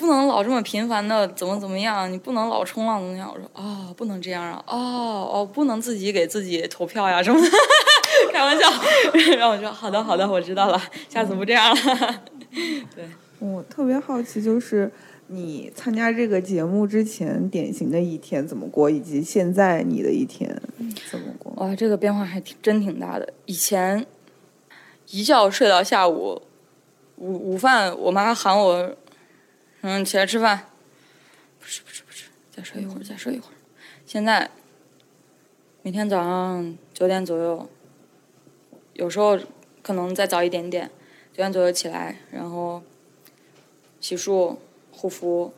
[0.00, 7.48] 不能老这么频繁的怎么怎么样，你不能老冲浪怎么样。”我说：“哦，不能这样啊，哦哦，不能自己给自己投票呀什么的，
[8.32, 8.66] 开玩笑。
[9.36, 12.22] ”然后我说：“好的好的，我知道了，下次不这样了。
[12.96, 13.04] 对
[13.38, 14.90] 我特别好奇，就是
[15.28, 20.60] 你参加这个节目之前，典型的一天怎么过，以及现在你的一天
[21.10, 21.52] 怎么过？
[21.56, 23.32] 哇，这个变化还挺真挺大的。
[23.44, 24.06] 以前
[25.10, 26.40] 一觉睡到下午，
[27.16, 28.94] 午午饭我妈喊我，
[29.82, 30.66] 嗯，起来吃饭，
[31.58, 33.54] 不吃不吃不吃，再睡一会儿再睡一会儿。
[34.04, 34.50] 现在
[35.82, 37.68] 每天早上九点左右，
[38.92, 39.38] 有时候
[39.82, 40.90] 可能再早一点点，
[41.32, 42.82] 九点左右起来，然后
[44.00, 44.58] 洗漱、
[44.92, 45.54] 护肤，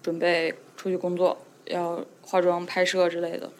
[0.00, 3.50] 准备出去工作，要化妆、拍摄之类的。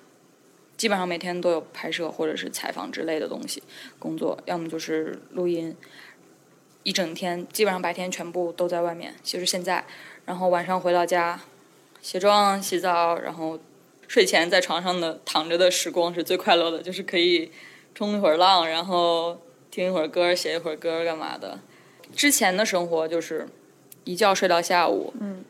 [0.77, 3.62] 基本上每天都有拍摄或者是采访之类的东西
[3.98, 5.74] 工作，要么就是录音，
[6.85, 9.85] 一整天基本上白天全部都在外面，就是现在，
[10.25, 11.40] 然后晚上回到家，
[12.01, 13.59] 卸妆、洗澡，然后
[14.07, 17.51] 睡前在床上的躺着的时光是最快乐的，就是可以
[17.94, 21.59] 冲一会儿浪，然后听一会儿歌，写一会儿歌，干嘛的。
[22.14, 23.49] 之前的生活就是
[24.05, 25.42] 一觉睡到下午，嗯，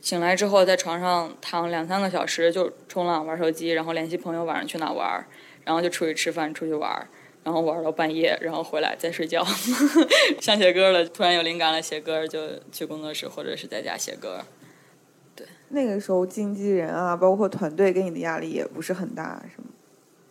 [0.00, 5.26] 醒来之后在床上躺两三个小时，就冲浪、玩手机，然后联系朋友晚上去哪玩，
[5.64, 7.06] 然后就出去吃饭、出去玩儿，
[7.44, 9.44] 然后玩到半夜，然后回来再睡觉。
[10.40, 14.40] 想写歌了，突然有灵感了，写歌就去工作室或者是在家写歌。
[15.34, 19.68] 对那个时候经纪人啊，包括团队给你的压力也不是很大，是吗？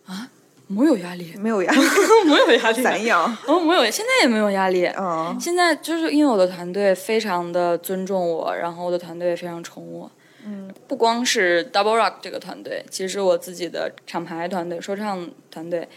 [0.06, 0.30] 啊
[0.72, 1.80] 没有压力，没有压力，
[2.26, 3.36] 没有压力，散养。
[3.48, 4.86] 哦，没有，现在也没有压力。
[4.96, 10.08] 嗯，现在就是因为我的团队非常的尊重我，然后我的团队也非常宠我。
[10.44, 15.88] 嗯，不光是 Double Rock 这个团队，其实我自己的厂牌团队、说唱团队，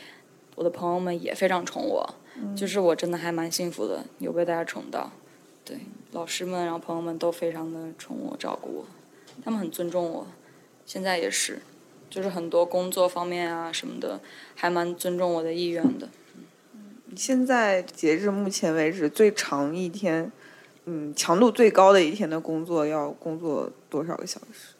[0.55, 2.15] 我的朋友们也非常宠我。
[2.55, 5.11] 就是我真的还蛮幸福的，有被大家宠到。
[5.63, 5.77] 对，
[6.13, 8.85] 老师们，然后朋友们都非常的宠我、照顾我，
[9.45, 10.27] 他们很尊重我。
[10.83, 11.61] 现在也是，
[12.09, 14.19] 就是很多工作方面啊什么的，
[14.55, 16.09] 还蛮尊重我的意愿的。
[17.15, 20.31] 现在截至目前为止，最长一天，
[20.85, 24.72] 嗯，强度最高的一天的工作要工作多少个小时？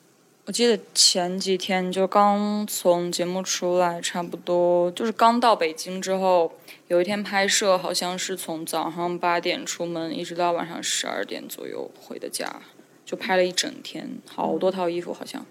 [0.46, 6.52] 我记得前几天就刚从节目出来，差不多就是刚到北京之后，
[6.90, 12.62] 有一天拍摄，好像是从早上八点出门，一直到晚上十二点左右回的家，
[13.06, 15.46] 就拍了一整天，好多套衣服，好像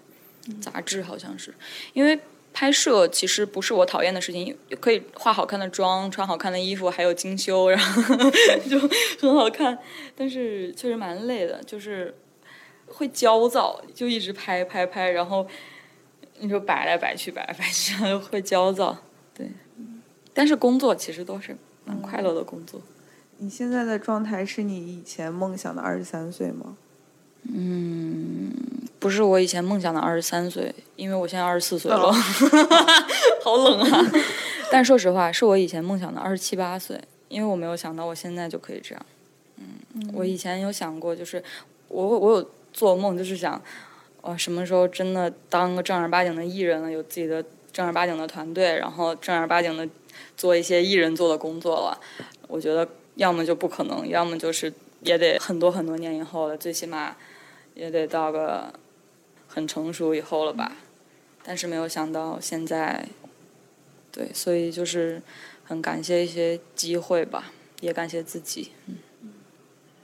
[0.61, 1.55] 杂志好像是，
[1.93, 2.19] 因为
[2.53, 8.31] 拍摄其实不是我讨厌的事情，可以化好看的妆，穿好看的衣服，还有精修，然后
[8.69, 8.79] 就
[9.19, 9.75] 很好看，
[10.15, 12.15] 但是确实蛮累的，就是。
[12.93, 15.45] 会焦躁，就一直拍拍拍，然后
[16.39, 17.95] 你说摆来摆去，摆来摆去，
[18.31, 18.97] 会焦躁。
[19.33, 19.51] 对，
[20.33, 22.79] 但是工作其实都是蛮快乐的工作。
[23.37, 26.77] 你现在的状态是你以前梦想的二十三岁吗？
[27.45, 28.53] 嗯
[28.99, 32.09] 不是我以前梦想的二十三岁，因为我现在二十四岁了，
[33.43, 34.11] 好冷啊！
[34.71, 39.05] 但说实话，是我以前梦想的二十七八岁，因为我没有想到我现在就可以这样。
[39.57, 41.43] 嗯，我以前有想过，就是
[41.89, 43.61] 我我有做梦，就是想，
[44.21, 49.87] 我什么时候真的当个正儿八经的艺人了，有自己的正儿八经的团队，然后正儿八经的
[50.35, 52.01] 做一些艺人做的工作了。
[52.47, 57.15] 我觉得要么就不可能，要么就是也得很多很多年以后了，最起码
[57.75, 58.73] 也得到个。
[59.45, 60.77] 很成熟以后了吧，
[61.43, 63.07] 但是没有想到现在，
[64.11, 65.21] 对，所以就是
[65.63, 68.71] 很感谢一些机会吧，也感谢自己。
[68.87, 68.97] 嗯，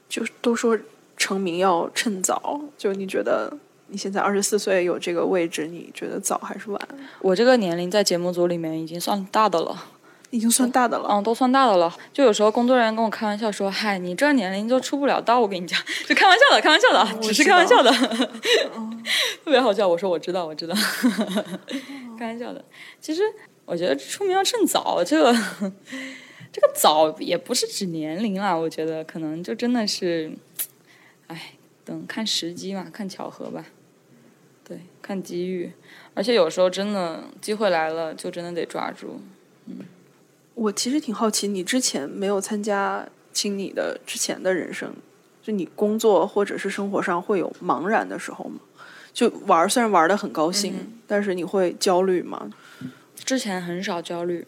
[0.07, 0.77] 就都说
[1.19, 3.55] 成名要趁早，就你觉得
[3.89, 6.81] 你现在二十四岁有这个位置，你觉得早还是晚？
[7.21, 9.85] 我这个年龄在节目组里面已经算大的了。
[10.31, 11.91] 已经算大的了，嗯，都算大的了。
[12.13, 17.91] 就有时候工作人员跟我开玩笑说：“嗨，你这年龄就出不了道。”我跟你讲， 就开玩笑的，开玩笑的，只是开玩笑的，
[19.43, 19.87] 特别好笑。
[19.87, 20.75] 我说我知道，我知道，
[22.19, 22.63] 开玩笑的。
[23.01, 23.23] 其实
[23.65, 25.33] 我觉得出名要趁早，这个
[26.53, 30.31] 这个早也不是指年龄啦，我觉得可能就真的是，
[31.29, 31.53] 哎，
[31.85, 33.65] 等看时机嘛，看巧合吧，
[34.63, 35.71] 对，看机遇。
[36.13, 39.21] 而且有时候真的机会来了，就真的得抓住，
[39.65, 39.77] 嗯。
[40.55, 44.93] 我其实挺好奇，你之前没有参加青你的之前的人生，
[45.41, 48.59] 就你工作或者是生活上会有茫然的时候吗？
[49.13, 52.51] 就玩虽然玩的很高兴，但是你会焦虑吗？
[53.15, 54.45] 之前很少焦虑，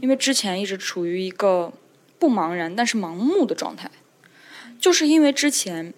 [0.00, 1.72] 因为之前一直处于一个
[2.18, 3.90] 不茫然但是盲目的状态，
[4.78, 5.92] 就是因为之前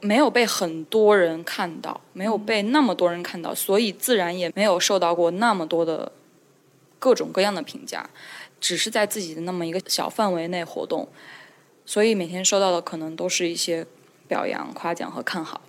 [0.00, 6.12] 没有被很多人看到，没有被那么多人看到，所以自然也没有受到过那么多的
[6.98, 8.08] 各种各样的评价。
[8.60, 11.08] 只是在自己的那么一个小范围内活动，
[11.86, 13.86] 所以每天收到的可能都是一些
[14.28, 15.62] 表扬、夸奖和看好，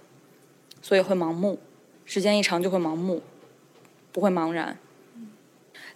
[0.82, 1.58] 所以会盲目，
[2.04, 3.22] 时间一长就会盲目，
[4.12, 4.78] 不会茫然。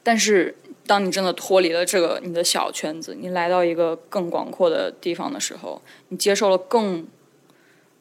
[0.03, 0.55] 但是
[0.87, 7.05] 当你真的脱离了这个你的小圈子，你来到一个更广阔的地方的时候，你接受了更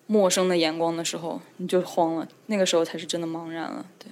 [0.07, 2.29] 陌生的眼光的时候，你就慌了。
[2.47, 3.87] 那个时候才是真的茫然了。
[3.99, 4.11] 对，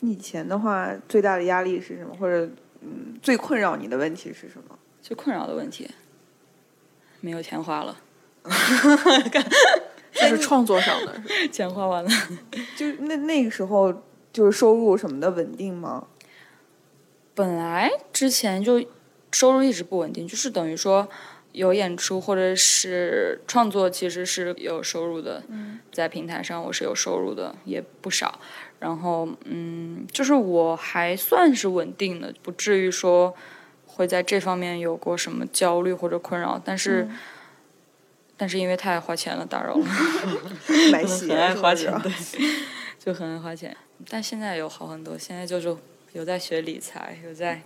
[0.00, 2.14] 你以前的话最大的压力是什么？
[2.16, 2.50] 或者？
[2.86, 4.78] 嗯，最困扰你的问题是什么？
[5.00, 5.88] 最困扰的问题，
[7.22, 7.96] 没有钱花了，
[10.12, 12.10] 就是创作上的， 钱花完了。
[12.76, 16.08] 就那那个时候，就是收入什么的稳定吗？
[17.34, 18.84] 本来之前就
[19.32, 21.08] 收入一直不稳定，就是等于说
[21.54, 25.40] 有演出或者是创作，其实是有收入的。
[25.48, 28.40] 嗯，在平台上我是有收入的，也不少。
[28.80, 33.32] 然后，嗯，就是我还算是稳定的，不至于说
[33.86, 36.60] 会在这方面有过什么焦虑或者困扰。
[36.62, 37.08] 但是，
[38.36, 39.86] 但是因为太爱花钱了，打扰了。
[40.90, 42.12] 买鞋，很爱花钱， 对，
[42.98, 43.74] 就很爱花钱。
[44.10, 45.74] 但现在有好很多，现在就是
[46.14, 47.62] 有在学理财，有在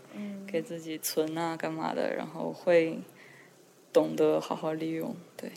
[0.47, 3.01] 给自己存啊，干嘛的，然后会
[3.99, 5.16] 懂得好好利用。
[5.36, 5.51] 对，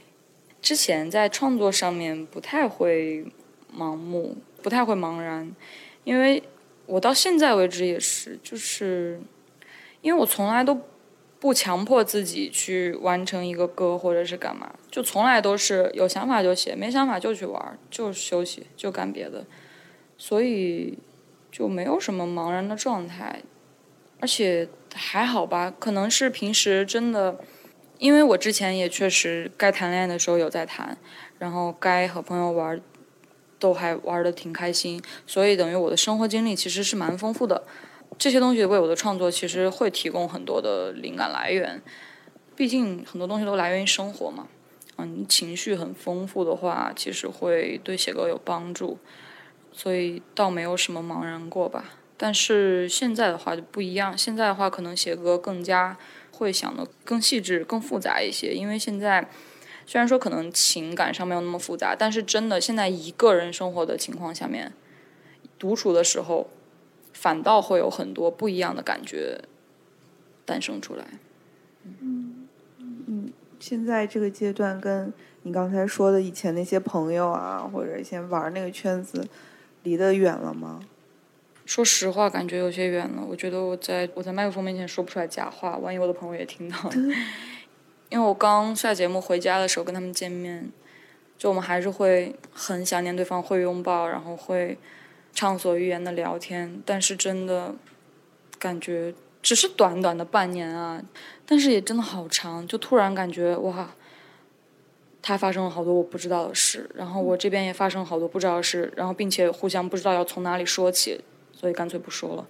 [0.61, 3.25] 之前在创作上面不太会
[3.71, 4.37] 盲目。
[4.63, 5.55] 不太会茫然，
[6.03, 6.43] 因为
[6.85, 9.19] 我到现在为止也是，就是
[10.01, 10.79] 因为我从来都
[11.39, 19.47] 不强迫自己去完成一个歌或者是干嘛，就从来都是有想法就写，没想法就去玩，就休息，就干别的，
[20.15, 20.99] 所以
[21.51, 23.41] 就没有什么茫然的状态，
[24.19, 27.39] 而且还好吧，可能是平时真的，
[28.01, 30.97] 因为我之前也确实该谈恋爱的时候有在谈，
[31.39, 32.81] 然后该和朋友玩。
[33.61, 37.61] 都还玩的挺开心，所以等于我的生活经历其实是蛮丰富的。
[38.17, 41.79] 这些东西为我的创作其实会提供很多的灵感来源。
[42.55, 44.47] 毕竟很多东西都来源于生活嘛。
[44.97, 48.97] 嗯，情绪很丰富的话，其实会对写歌有帮助。
[49.71, 51.85] 所以倒没有什么茫然过吧。
[52.21, 55.97] 但是现在的话就不一样，现在的话可能写歌更加
[56.31, 59.27] 会想的更细致、更复杂一些，因为现在。
[59.87, 64.71] 虽然说可能情感上没有那么复杂，但是真的现在一个人生活的情况下面，
[65.59, 66.49] 独处的时候，
[67.11, 69.41] 反倒会有很多不一样的感觉
[70.45, 71.05] 诞生出来。
[71.83, 72.47] 嗯
[72.77, 75.11] 嗯，现在这个阶段跟
[75.41, 79.27] 你刚才说的以前那些朋友啊，或者以前玩那个圈子，
[79.83, 80.79] 离得远了吗？
[81.65, 83.23] 说实话，感觉有些远了。
[83.27, 86.91] 我觉得我在我在麦克风面前说不出来假话，万一我的朋友也听到了。
[88.09, 90.69] 因为我刚下节目回家的时候跟他们见面，
[91.37, 94.77] 就我们还是会很想念对方，会拥抱，然后会
[95.33, 96.81] 畅所欲言的聊天。
[96.85, 97.73] 但是真的
[98.59, 101.01] 感觉只是短短的半年啊，
[101.45, 103.95] 但是也真的好长，就突然感觉哇，
[105.21, 111.23] 他发生了好多我不知道的事，然后我这边也发生了好多不知道的事，然后并且互相不知道要从哪里说起，
[111.61, 112.47] 所以干脆不说了，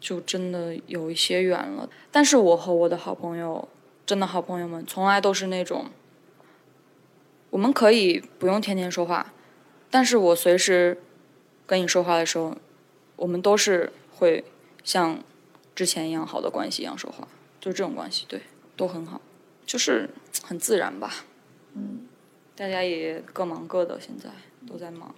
[0.00, 1.86] 就真的有一些远了。
[2.10, 3.68] 但是我和我的好朋友，
[4.06, 5.90] 真的好朋友们，从来都是那种，
[7.50, 9.34] 我们可以不用天天说话，
[9.90, 10.96] 但是我随时
[11.66, 12.56] 跟你说话的时候，
[13.16, 14.42] 我们都是会
[14.82, 15.22] 像
[15.74, 17.28] 之前一样好的关系一样说话，
[17.60, 18.40] 就是这种关系，对，
[18.76, 19.20] 都很好，
[19.66, 20.08] 就是
[20.42, 21.12] 很自然吧。
[21.74, 22.06] 嗯，
[22.56, 24.30] 大家也各忙各的，现在
[24.66, 25.14] 都在忙。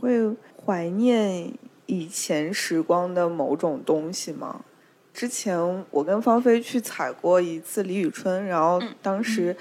[0.00, 1.50] 会怀念
[1.88, 4.60] 以前时光的某种东西吗？
[5.12, 9.56] 之前我跟芳菲去采过一次李宇春，然后当时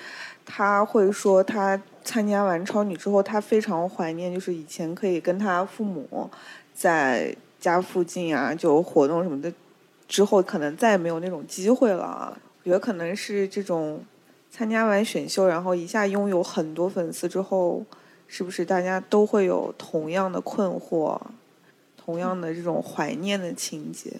[0.45, 6.29] 他会说，他参加完超女之后，他非常怀念，就是以前可以跟他父母
[6.73, 9.51] 在家附近啊，就活动什么的，
[10.07, 12.37] 之后可能再也没有那种机会了啊。
[12.63, 14.03] 我觉得可能是这种。
[14.49, 17.83] 参加完选秀，然后一下拥有很多粉丝之后，
[18.27, 21.19] 是不是大家都会有同样的困惑，
[22.07, 24.13] 同样的这种怀念的情节？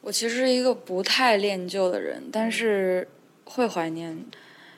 [0.00, 3.06] 我其实是一个不太恋旧的人，但是
[3.44, 4.24] 会怀念，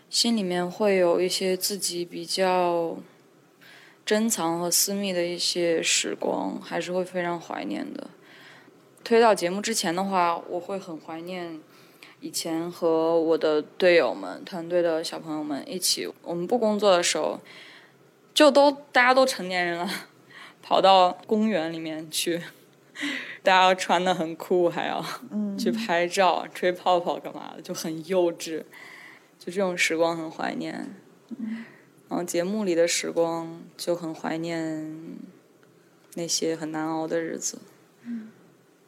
[0.08, 2.96] 心里面会有一些自己比较
[4.04, 8.08] 珍藏和私密的一些时光，还是会非常怀念的。
[9.04, 11.60] 推到节目之前的话，我会很怀念。
[12.18, 17.40] 以前和我的队友们、团队的小朋友们一起，我们不工作的时候，
[18.34, 19.88] 就都大家都成年人了，
[20.70, 22.40] 跑到公园里面去，
[23.42, 25.04] 大家穿的很酷，还要
[25.58, 28.62] 去拍照、吹泡泡干嘛的，就很幼稚，
[29.36, 30.94] 就这种时光很怀念。
[32.08, 35.18] 然后节目里的时光就很怀念
[36.14, 37.58] 那些很难熬的日子。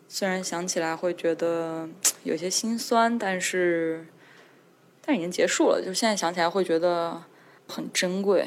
[0.07, 1.89] 虽然想起来会觉得
[2.23, 4.07] 有些心酸，但是，
[5.05, 5.83] 但已经结束了。
[5.85, 7.25] 就现在想起来会觉得
[7.67, 8.47] 很珍贵。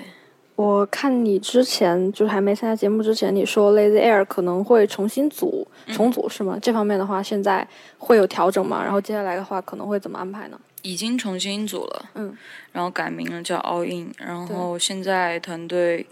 [0.56, 6.58] 我看你之前就是还没参加节目之前，你说 Lazy Air 可能会重新组重组是吗？
[6.62, 8.82] 这方面的话，现在会有调整吗？
[8.82, 10.58] 然后接下来的话可能会怎么安排呢？
[10.82, 12.38] 已经重新组了，嗯，
[12.72, 16.06] 然后改名了叫 All In，然后现在团队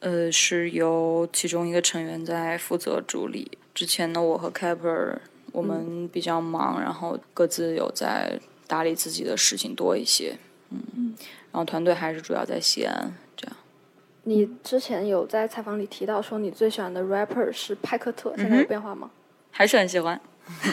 [0.00, 3.58] 呃是由其中一个成员在负责主理。
[3.72, 5.16] 之前呢，我和 Caper
[5.52, 10.36] 我们比较忙，然后各自有在打理自己的事情多一些，
[10.70, 11.14] 嗯，
[11.52, 13.14] 然后团队还是主要在西安。
[14.28, 19.08] 你之前有在采访里提到说你最喜欢的 rapper 是派克特，现在有变化吗？
[19.52, 20.20] 还是很喜欢，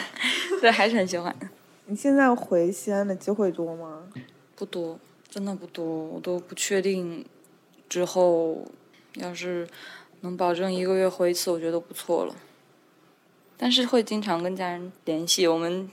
[0.60, 1.34] 对，还是很喜欢。
[1.86, 4.02] 你现在回西安的机会多吗？
[4.56, 4.98] 不多，
[5.28, 7.24] 真的不多，我都不确定
[7.88, 8.66] 之后
[9.14, 9.68] 要是
[10.22, 12.34] 能保证一个月回一次，我觉得都不错了。
[13.56, 15.88] 但是会经常跟家人联系，我们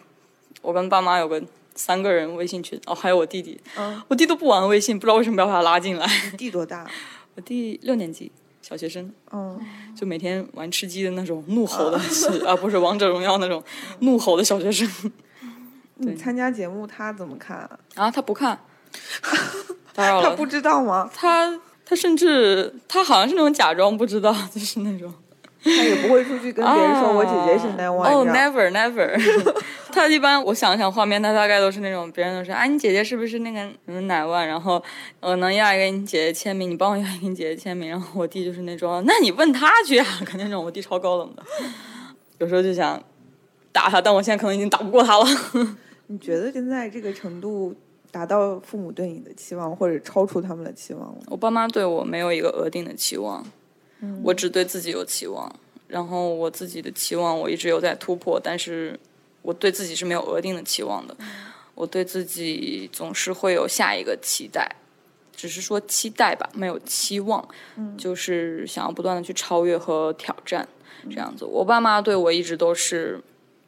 [0.63, 1.39] 我跟爸妈有个
[1.75, 6.07] 三个人微信群，哦，还有我弟弟，嗯我弟都不玩微信，不知道为什么要把他拉进来。
[6.31, 6.89] 你弟多大？
[7.35, 9.11] 我弟六年级，小学生。
[9.31, 9.59] 嗯，
[9.95, 11.97] 就每天玩吃鸡的那种怒吼的，
[12.45, 13.63] 啊，不是王者荣耀那种
[13.99, 14.89] 怒吼的小学生。
[16.03, 17.57] 你参加节目他怎么看？
[17.95, 18.59] 啊，他不看。
[19.93, 21.09] 他不知道吗？
[21.13, 25.13] 他他甚至他好像是那种假装不知道，就是那种。
[25.63, 28.11] 他也不会出去跟别人说我姐姐是奶万。
[28.11, 29.53] 哦，never never。
[29.91, 34.47] 他一般我想想画面，他大概都是那种别人都说啊，你姐姐是不是那个什么奶万？
[34.47, 34.81] 然后
[35.19, 37.89] 我能要一个你姐姐签名，你帮我要一个你姐姐签名。
[37.89, 40.63] 然后我弟就是那种，那你问他去啊，肯定那种。
[40.63, 41.43] 我弟超高冷的，
[42.39, 43.01] 有时候就想
[43.71, 45.25] 打他，但我现在可能已经打不过他了。
[46.07, 47.75] 你觉得现在这个程度
[48.11, 51.17] 达到父母对你的期望，或者超出他们的期望了？
[51.27, 53.45] 我爸妈对我没有一个额定的期望。
[54.23, 55.55] 我只对自己有期望，
[55.87, 58.99] 然后我自己的期望我一直有在突破，但是
[59.41, 61.15] 我对自己是没有额定的期望的。
[61.73, 64.75] 我对自己总是会有下一个期待，
[65.35, 67.47] 只是说期待吧，没有期望。
[67.97, 70.67] 就是想要不断的去超越和挑战
[71.09, 71.45] 这样子。
[71.45, 73.19] 我爸妈对我一直都是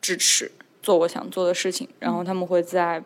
[0.01, 0.51] 支持，
[0.81, 3.03] 做我想做的事情，然后他们会在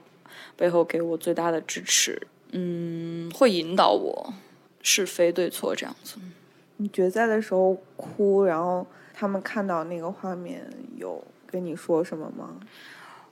[0.58, 4.34] 背后给我最大的支持，嗯，会引导我
[4.82, 6.16] 是非对错这样子。
[6.78, 12.60] 你决赛的时候哭，然后他们看到那个画面，有跟你说什么吗？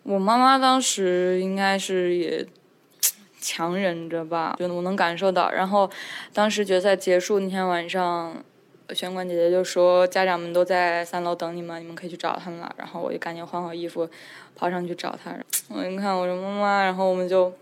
[0.03, 2.45] 我妈妈当时应该是也
[3.39, 5.51] 强忍着吧，就我能感受到。
[5.51, 5.89] 然后
[6.34, 8.43] 当时决赛结束那天晚上，
[8.89, 12.74] 玄关姐姐就说家长们都在三楼等你们，你们可以去找他们了。
[12.78, 14.09] 然后我就赶紧换好衣服，
[14.55, 15.36] 跑上去找她。
[15.70, 17.53] 我一看我说妈妈，然后我们就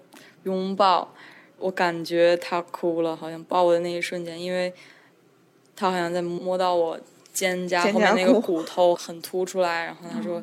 [0.43, 1.13] 拥抱。
[1.57, 4.73] 我感觉她哭了，好像抱我的那一瞬间，因为。
[5.75, 6.99] 他好像在摸到我
[7.34, 10.41] 肩胛后面那个骨头很凸出来，然后他说：“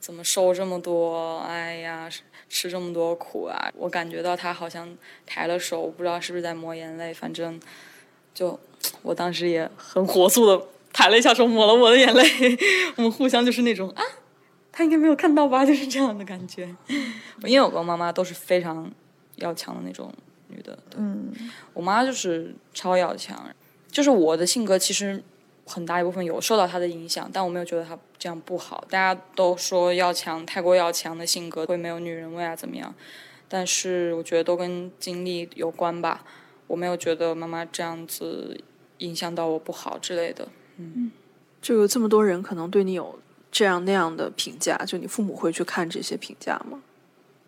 [0.00, 1.38] 怎么瘦这么多？
[1.40, 2.08] 哎呀，
[2.48, 3.70] 吃这么多苦啊！
[3.76, 4.88] 我感觉到他好像
[5.26, 7.12] 抬了手，不知道是不是在抹眼泪。
[7.12, 7.60] 反正
[8.32, 8.58] 就
[9.02, 12.24] 我当时也很火速的抬了一下手，抹了我的眼泪。
[12.96, 14.02] 我们互相就是那种啊，
[14.72, 15.66] 他应该没有看到吧？
[15.66, 16.74] 就是这样的感觉。
[17.44, 18.90] 因为我跟妈妈都是非常
[19.36, 20.10] 要强的那种
[20.48, 20.78] 女的。
[20.96, 21.30] 嗯，
[21.74, 23.54] 我妈就是超要强，
[23.90, 25.22] 就是我的性格其实。
[25.70, 28.84] 很大一部分有受到他的影响，但我没有觉得他这样不好。
[28.90, 32.92] 大家都说要强，太过要强的性格会没有女人味啊，怎么样？
[33.48, 36.24] 但是我觉得都跟经历有关吧。
[36.66, 38.60] 我没有觉得妈妈这样子
[38.98, 40.48] 影响到我不好之类的。
[40.76, 41.10] 嗯，
[41.60, 43.18] 就有这么多人可能对你有
[43.50, 46.80] 这样那样的评价，就你父母会去看这些评价吗？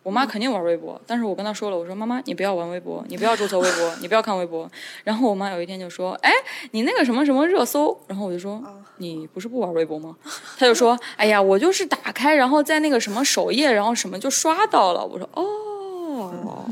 [0.02, 4.68] 我妈肯定玩微博，但是我跟她说了，我说妈妈，你不要玩微博，你不要注册微博，你不要看微博。
[5.04, 6.32] 然后我妈有一天就说，哎，
[6.72, 8.60] 你那个什么什么热搜，然后我就说，
[8.96, 10.16] 你不是不玩微博吗？
[10.58, 15.06] 她就说，哎呀，我就是打开，然后在那个什么首页，然后什么就刷到了。
[15.06, 16.64] 我说，哦，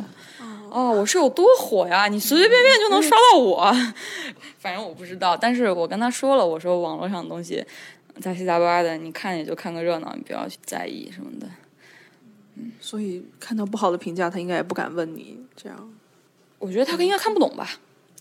[0.70, 2.08] 哦，我是有多火呀？
[2.08, 3.72] 你随随便便就能刷到我？
[4.58, 7.64] 反正我不知道，但是我跟她说了，我说网络上的东西
[8.20, 11.46] 杂七杂八的，你看也就看个热闹，你不要去在意什么的。
[12.80, 15.92] 所以看到不好的评价，他应该也不敢问你这样。
[16.58, 17.70] 我觉得他应该看不懂吧？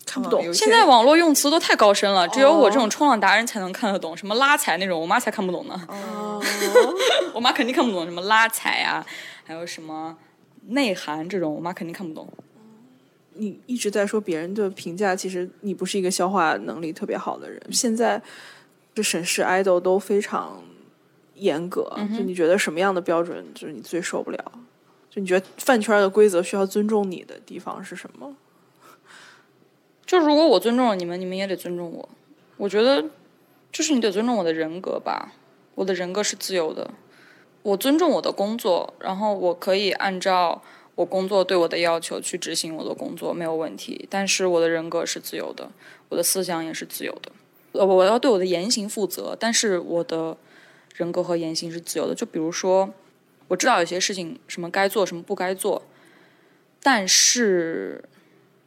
[0.06, 0.52] 看不懂。
[0.52, 4.16] 现在网络用词都太高深了，只有我这种冲浪达人才能看得懂。
[4.16, 5.80] 什么拉踩那种，我妈才看不懂呢。
[5.88, 6.42] 哦。
[7.34, 9.06] 我妈肯定看不懂什么拉踩啊，
[9.44, 10.16] 还有什么
[10.68, 12.28] 内涵这种，我妈肯定看不懂。
[13.34, 17.62] 你一直在说别人的评价，其实你不是一个消化能力特别好的人。
[17.70, 18.20] 现在
[18.94, 20.62] 这审视 idol 都非常。
[21.40, 24.52] 严格，就你觉得什么样的标准就是你最受不了？
[25.10, 28.36] 就你觉得饭圈的规则需要尊重你的地方是什么？
[30.06, 32.08] 就如果我尊重了你们，你们也得尊重我。
[32.56, 33.04] 我觉得
[33.72, 35.32] 就是你得尊重我的人格吧。
[35.74, 36.90] 我的人格是自由的，
[37.62, 40.62] 我尊重我的工作，然后我可以按照
[40.94, 44.06] 我工作对我的要求去执行我的工作，没有问题。
[44.08, 45.70] 但是我的人格是自由的，
[46.10, 47.32] 我的思想也是自由的。
[47.72, 50.36] 呃，我要对我的言行负责，但是我的。
[50.94, 52.92] 人格和言行是自由的，就比如说，
[53.48, 55.82] 我知道有些事情什么该做，什么不该做，
[56.82, 58.04] 但是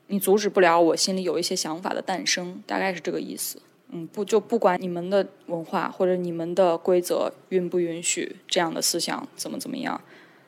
[0.08, 3.62] 你阻止不了我心里有一些想法的诞生，大概是这个意思。
[3.90, 10.02] 嗯，不就不管你们的文化或者你们的规则允不允许这样的思想怎么怎么样，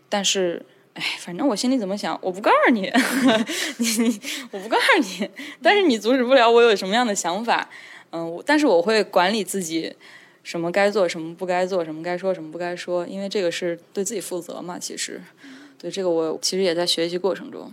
[0.09, 0.65] 但是
[0.95, 2.91] 哎，反正我心里怎么想，我不告诉你，
[3.77, 4.19] 你
[4.49, 5.29] 我不告诉你，
[5.61, 7.69] 但是你阻止不了我有什么样的想法。
[8.11, 9.95] 嗯，但是我会管理自己。
[10.45, 14.77] 什么该做，什么不该做，什么该说，什么不该说，因为这个是对自己负责嘛。
[14.77, 15.19] 其实，
[15.79, 17.71] 对这个我其实也在学习过程中。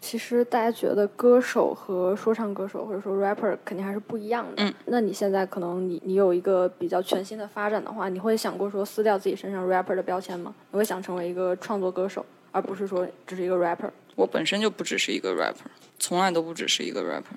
[0.00, 4.64] 其实大家觉得歌手和说唱歌手或者说 rapper 肯定还是不一样的。
[4.64, 4.72] 嗯。
[4.86, 10.54] 那你现在可能你你有一个比较全新的发展的话，你会想过说撕掉自己身上 rapper 的标签吗？
[10.70, 13.90] 你会想成为一个创作歌手，而不是说只是一个 rapper？
[14.16, 17.36] 我本身就不只是一个 rapper，从来都不只是一个 rapper。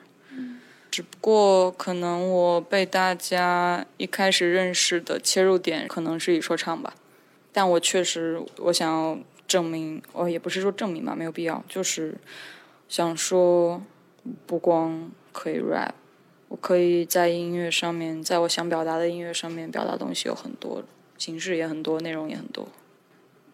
[0.93, 6.93] 只不过可能我被大家一开始认识的切入点可能是以说唱吧，
[7.51, 9.17] 但我确实我想要
[9.47, 12.13] 证明，哦也不是说证明吧，没有必要，就是
[12.87, 13.81] 想说
[14.45, 15.93] 不光可以 rap，
[16.49, 20.83] 我可以在音乐上面，在我想表达的音乐上面表达东西有很多，
[21.17, 22.67] 形式也很多，内容也很多。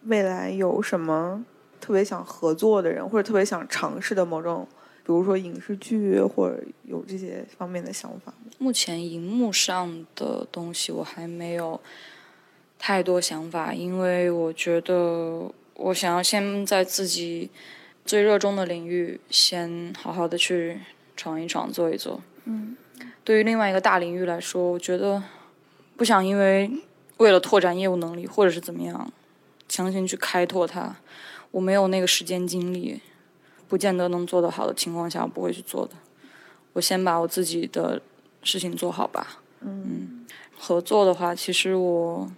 [0.02, 1.42] 未来有什么
[1.80, 4.68] 特别想合作的人，或者特别想尝试的某种？
[5.10, 8.32] 比如说影视剧，或者有这些方面的想法。
[8.58, 11.80] 目前荧幕上的东西我还没有
[12.78, 17.50] 太多想法，因为我觉得我想要先在自己
[18.04, 20.78] 最热衷的领域先好好的去
[21.16, 22.22] 闯一闯、做一做。
[22.44, 22.76] 嗯。
[23.24, 25.20] 对于另外一个大领域来说，我觉得
[25.96, 26.70] 不想因为
[27.16, 29.12] 为了拓展业务能力或者是怎么样，
[29.68, 30.94] 强行去开拓它，
[31.50, 33.00] 我没有那个时间精力。
[33.70, 35.92] 不见得能做得好的情况下，我不会去做的。
[36.72, 38.02] 我先把我自己的
[38.42, 39.40] 事情做好吧。
[39.60, 40.26] 嗯，
[40.58, 42.28] 合作的话，其实我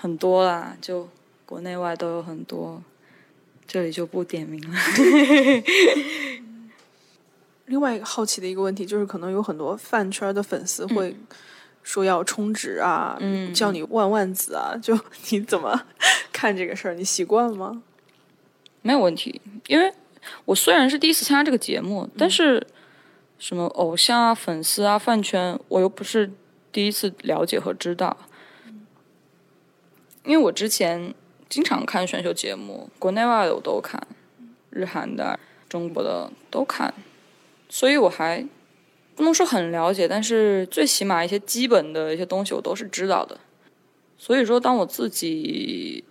[0.00, 1.08] 很多啦，就
[1.46, 2.82] 国内外都有很多，
[3.64, 4.76] 这里就不点名了。
[7.66, 11.16] 另外一个好奇的一个问题就是，可能有很多饭圈的粉丝会
[11.84, 13.16] 说要充值啊，
[13.54, 14.98] 叫你万万子啊， 就
[15.30, 15.80] 你怎么
[16.32, 16.94] 看这个事儿？
[16.94, 17.82] 你习惯吗？
[18.82, 19.94] 没有问题，因为。
[20.44, 22.66] 我虽然是第一次参加这个节目，但是
[23.38, 26.30] 什么偶像啊、粉丝啊、饭圈，我又不是
[26.72, 28.16] 第一次了解和知道。
[30.24, 31.12] 因为我之前
[31.48, 34.00] 经常看选秀节目，国内外的我都看，
[34.70, 36.94] 日韩的、中国的都看，
[37.68, 38.46] 所以我还
[39.14, 43.38] 不能说很了解，但是最起码一些基本的一些东西我都是知道的。
[44.16, 46.02] 所以说，当我自己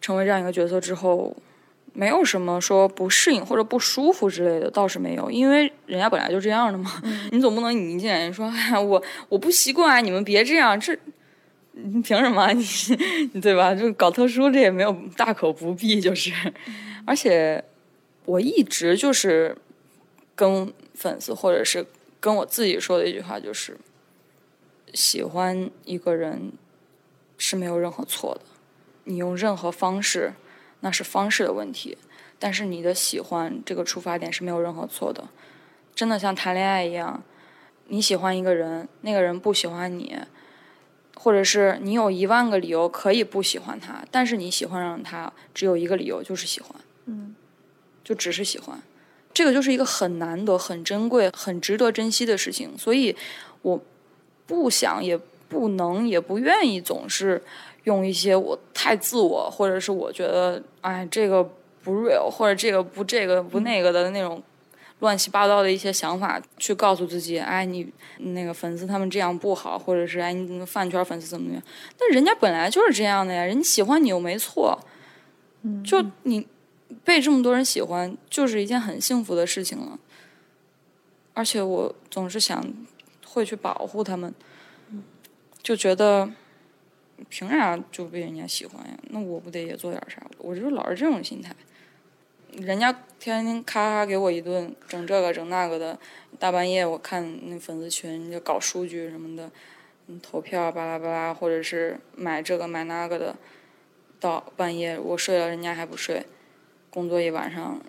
[0.00, 1.36] 成为这样一个角色之后，
[1.92, 7.02] 没有什么说不适应或者不舒服之类的，倒是没有，因为人家本来就这样的嘛。
[7.32, 10.96] 你总不能你一进来说，哎呀，我我不习惯，你们别这样，这
[11.72, 12.50] 你凭什么？
[13.32, 13.74] 你对吧？
[13.74, 16.32] 就搞特殊，这也没有大可不必，就是。
[17.06, 17.62] 而且
[18.24, 19.56] 我一直就是
[20.34, 21.86] 跟粉丝或者是
[22.20, 23.76] 跟我自己说的一句话，就是
[24.94, 26.52] 喜欢一个人。
[27.42, 28.42] 是没有任何错的，
[29.04, 30.34] 你用任何方式，
[30.80, 31.96] 那是方式的问题。
[32.38, 35.28] 但是你的喜欢这个出发点是没有任何错的，
[35.94, 37.22] 真的像谈恋爱一样，
[37.88, 40.16] 你喜欢一个人，那个人不喜欢你，
[41.16, 46.74] 或者是你有一万个理由可以不喜欢他，但是你喜欢上他只有一个理由就是喜欢，
[47.04, 47.34] 嗯，
[48.02, 48.80] 就只是喜欢，
[49.34, 52.76] 这个就是一个很难得、很珍贵、很值得珍惜的事情。
[52.78, 53.14] 所以
[53.62, 53.82] 我
[54.46, 55.20] 不想也。
[55.50, 57.42] 不能也不愿意总是
[57.90, 61.42] 用一些我太自我，或者是我觉得哎这个
[61.82, 64.40] 不 real，或者这个不这个不那个的那种
[65.00, 71.62] 乱七八糟的一些想法去告诉自己，哎你那个粉丝他们这样不好，或者是哎你饭圈粉丝怎么怎么样？
[71.98, 74.78] 但人家本来就是这样的呀，人家喜欢你又没错，
[75.84, 76.46] 就你
[77.02, 79.98] 被这么多人喜欢，就是一件很幸福的事情了。
[81.34, 82.64] 而且我总是想
[83.26, 84.32] 会去保护他们。
[85.62, 86.30] 就觉得
[87.28, 88.98] 凭啥就被人家喜欢呀？
[89.10, 90.22] 那我不得也做点啥？
[90.38, 91.54] 我就老是这种心态。
[92.52, 95.96] 人家天天咔咔给我一顿整这个整那个的，
[96.38, 99.48] 大半夜我看那粉丝群就搞数据什么的，
[100.20, 103.36] 投票巴拉巴拉，或者是买这个买那个的，
[104.18, 106.24] 到半夜我睡了，人家还不睡，
[106.90, 107.80] 工作一晚上，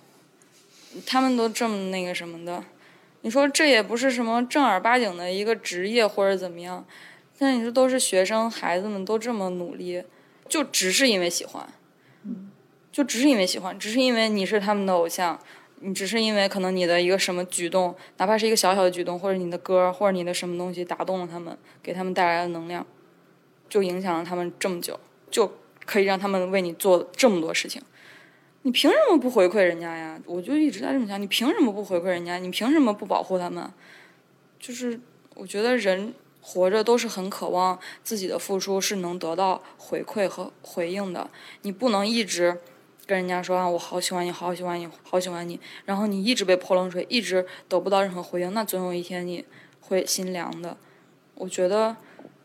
[1.08, 2.64] 他们都这么那个什么的，
[3.22, 6.86] 你说这也不是什么正儿八经的一个职业或者怎么样？
[7.42, 10.04] 那你说都是学生，孩子们都这么努力，
[10.48, 11.68] 就只是因为喜欢，
[12.92, 15.40] 就只是因为喜欢，只是因为你是他们的偶像，
[15.80, 22.86] 你只是因为可能你的一个什么举动，哪怕是一个小小的举动，或者你的歌，或者你的什么东西打动了他们，给他们带来了能量，
[23.68, 25.00] 就影响了他们这么久，
[25.32, 25.52] 就
[25.84, 27.82] 可以让他们为你做这么多事情。
[28.62, 30.22] 你凭什么不回馈人家呀？
[30.28, 32.38] 我就一直在这么想，你凭什么不回馈人家？
[32.38, 33.74] 你凭什么不保护他们？
[34.60, 35.00] 就是
[35.34, 36.14] 我觉得人。
[36.42, 41.30] 活着都是很渴望自己的付出是能得到回馈和回应的。
[41.62, 42.60] 你不能一直
[43.06, 49.46] 跟人家说啊，我好喜欢你，好喜欢你，好喜欢你，然后你一直被泼冷水，一直得不到任何回应，那总有一天你
[49.80, 50.78] 会心凉的。
[51.36, 51.96] 我觉得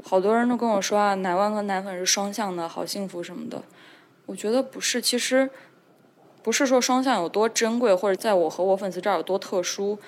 [0.02, 3.62] 好多人都跟我说啊，奶万和奶粉是双向的，好幸福什么的。
[4.26, 5.48] 我觉得不是，其实
[6.42, 9.98] 不是说双向有多珍贵，或者在我和我粉丝这儿有多特殊。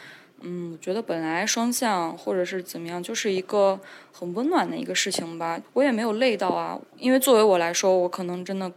[0.41, 3.81] 嗯，我觉得本来双向或者是怎么样，就是一个
[4.13, 5.61] 很温暖的一个事情吧。
[5.73, 8.71] 我也没有累到啊，因为作为我来说，我可能真的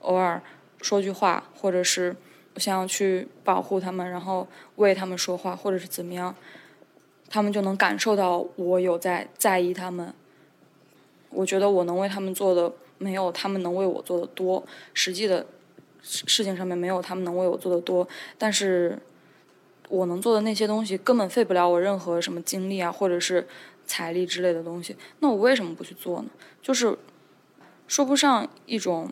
[0.00, 0.42] 偶尔
[0.82, 2.14] 说句话，或者是
[2.52, 4.46] 我想要去保护他们，然后
[4.76, 6.34] 为他们说话，或者是怎么样，
[7.30, 10.12] 他们就能感受到我有在在意他们。
[11.30, 15.46] 我觉得我能为他们做的没有他们能为我做的多，实际的
[16.02, 18.06] 事事情上面没有他们能为我做的多，
[18.36, 18.98] 但是。
[19.88, 23.46] 我能做的那些东西根本费不了我任何什么精力啊，或者是
[23.86, 24.96] 财力之类的东西。
[25.20, 26.28] 那我为什么不去做呢？
[26.60, 26.96] 就是
[27.86, 29.10] 说不上一种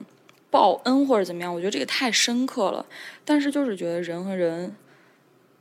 [0.51, 2.85] 报恩或者怎么样，我觉得这个太深刻了。
[3.25, 4.77] 但是就是觉得人和人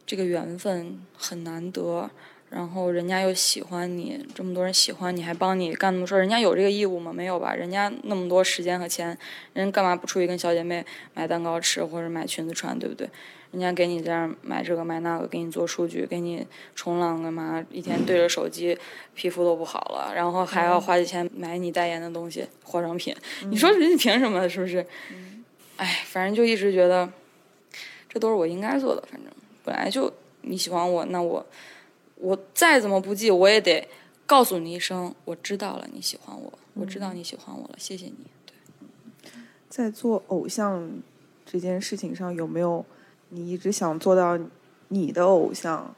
[0.05, 2.09] 这个缘分很难得。
[2.56, 7.12] 然后人家又喜欢你，这么多人喜欢你，还帮你干那么多，人家有这个义务吗？
[7.12, 7.53] 没有吧？
[7.53, 9.18] 人家那么多时间和钱，
[9.51, 13.10] 人干嘛不出去跟小姐妹买蛋糕吃或者买裙子穿，对不对？
[13.51, 17.62] 人家给你这样买这个买那个，给你做数据，给你冲浪干嘛？
[17.70, 18.78] 一天对着手机，
[19.14, 23.14] 皮肤都不好了，然后还要花钱买你代言的东西、化妆品，
[23.51, 24.47] 你说人家凭什么？
[24.47, 24.86] 是不是？
[25.76, 27.12] 哎，反正就一直觉得，
[28.08, 29.03] 这都是我应该做的。
[29.12, 29.30] 反正
[29.66, 30.10] 本来就
[30.43, 31.45] 你喜欢我，那我。
[32.16, 33.88] 我再怎么不济，我也得
[34.26, 38.26] 告诉你一声，我知道了，你喜欢我，我知道你喜欢我了，谢谢你。
[38.45, 38.53] 对，
[39.70, 40.89] 在做偶像
[41.45, 42.86] 这件事情上，有没有
[43.30, 44.39] 你一直想做到
[44.88, 45.93] 你的偶像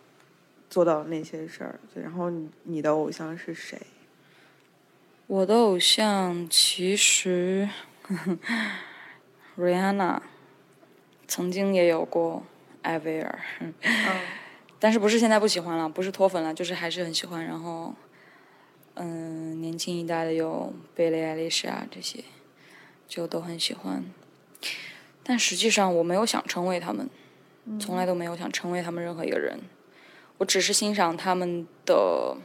[0.70, 1.80] 做到那些事儿？
[1.94, 2.32] 然后
[2.64, 3.80] 你的偶像是谁？
[5.28, 7.70] 我的偶像其实，
[9.58, 10.22] Rihanna
[11.28, 12.44] 曾经也有过
[12.82, 13.40] 艾薇儿。
[14.80, 17.44] 但是不是现在不喜欢了，不是脱粉了，就是还是很喜欢。
[17.44, 17.94] 然后，
[18.96, 22.24] 嗯，年轻一代的有贝蕾·艾丽莎啊这些，
[23.08, 24.04] 就都很喜欢。
[25.24, 27.10] 但实际上我没有想成为他们，
[27.80, 29.60] 从来都没有想成为他们任何一个人。
[30.38, 32.38] 我只是欣赏他们的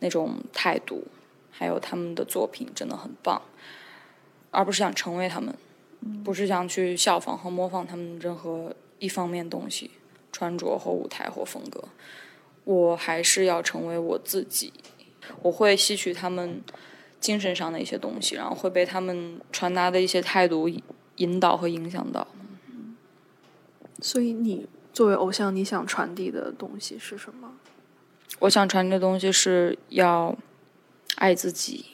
[0.00, 1.06] 那种态度，
[1.50, 3.40] 还有他们的作品真的很棒，
[4.50, 5.54] 而不是想成为他们，
[6.24, 9.92] 不是想去效仿和模仿他们任何一方面东西，
[10.36, 11.82] 穿着或舞台或风格。
[12.64, 14.70] 我还是要成为我自己，
[15.40, 16.60] 我会吸取他们
[17.18, 20.68] 精神上的一些东西，然后会被他们传达的一些态度
[21.16, 22.26] 引导和影响到。
[24.02, 27.54] 所以你作为偶像，你想传递的东西是什么？
[28.40, 30.36] 我想传递的东西是要
[31.14, 31.86] 爱自己。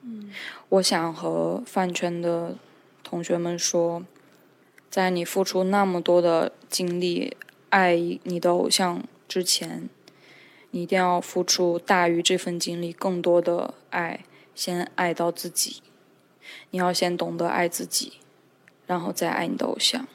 [0.00, 0.30] 嗯，
[0.70, 2.56] 我想和饭圈的
[3.02, 4.02] 同学们说，
[4.88, 7.36] 在你付出那么多的精力
[7.70, 9.88] 爱你的偶像之前，
[10.70, 15.82] 你一定要付出大于这份精力更多的爱，先爱到自己。
[16.70, 18.14] 你要先懂得爱自己，
[18.86, 20.06] 然后再爱你的偶像。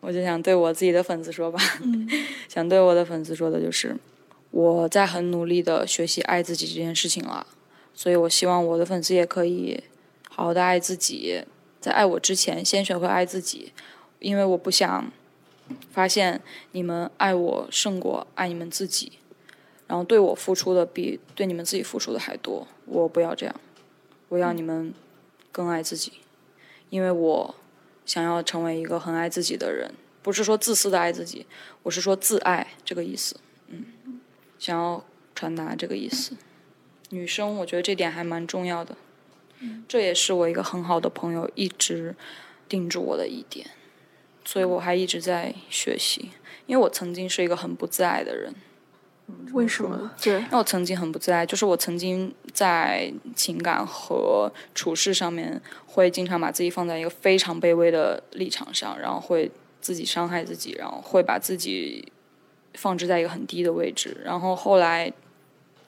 [0.00, 1.58] 我就想对我自己的粉丝说吧，
[2.48, 3.96] 想对我的粉丝说的就是，
[4.50, 7.46] 我在很努力的学习爱自己这件事情了，
[7.94, 9.82] 所以我希望我的粉丝也可以
[10.28, 11.42] 好好的爱自己，
[11.80, 13.72] 在爱我之前先学会爱自己，
[14.18, 15.10] 因为我不想
[15.90, 16.40] 发现
[16.72, 19.18] 你们爱我胜过爱你们自己，
[19.86, 23.54] 然后对我付出的比对你们自己付出的还多，我不要这样，
[24.28, 24.94] 我要你们
[25.50, 26.12] 更爱自己，
[26.90, 27.54] 因为我。
[28.06, 29.90] 想要成为一个很爱自己的人，
[30.20, 31.46] 不是说自私的爱自己，
[31.82, 33.34] 我是说自爱这个意思。
[33.68, 33.86] 嗯，
[34.58, 35.02] 想要
[35.34, 36.36] 传达这个意思。
[37.08, 38.94] 女生，我觉得这点还蛮重要的。
[39.88, 42.14] 这也是我一个很好的朋友一直
[42.68, 43.70] 叮嘱我的一点，
[44.44, 46.30] 所以我还一直在学习。
[46.66, 48.54] 因为我曾经是一个很不自爱的人。
[49.52, 50.10] 为什么？
[50.22, 62.12] 对，那我曾经很不自爱，就是我曾经在情感和处事上面会经常把自己放在一个非常卑微的立场上，然后会自己伤害自己，然后会把自己
[62.74, 64.16] 放置在一个很低的位置。
[64.24, 65.10] 然后后来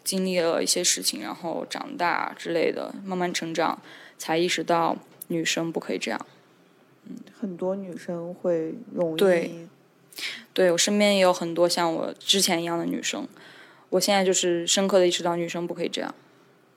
[0.04, 3.78] 经历了一些事情，然后长大之类的，慢慢成长，
[4.16, 4.96] 才意识到
[5.28, 6.26] 女生不可以这样。
[7.38, 9.16] 很多女生会容易。
[9.16, 9.68] 对。
[10.54, 13.28] 对我身边也有很多像我之前一样的女生，
[13.90, 16.14] 我现在就是深刻的意识到女生不可以这样，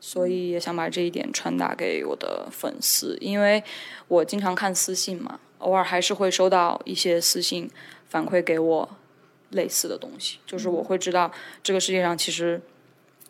[0.02, 3.64] 所以也想把这一点传达给我的粉丝，因为
[4.10, 7.72] 我经常看私信嘛，偶尔还是会收到一些私信
[8.10, 8.90] 反馈给我
[9.52, 11.32] 类似的东西，就是我会知道
[11.64, 12.62] 这个世界上其实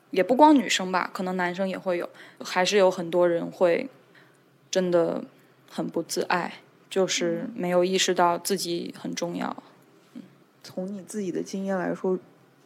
[0.10, 3.88] 也不光女生吧，可能男生也会有，还是有很多人会
[4.72, 5.24] 真的
[5.70, 6.56] 很不自爱，
[6.90, 9.64] 就是没有意识到自己很重要。
[10.64, 12.18] 从你自己的经验来说，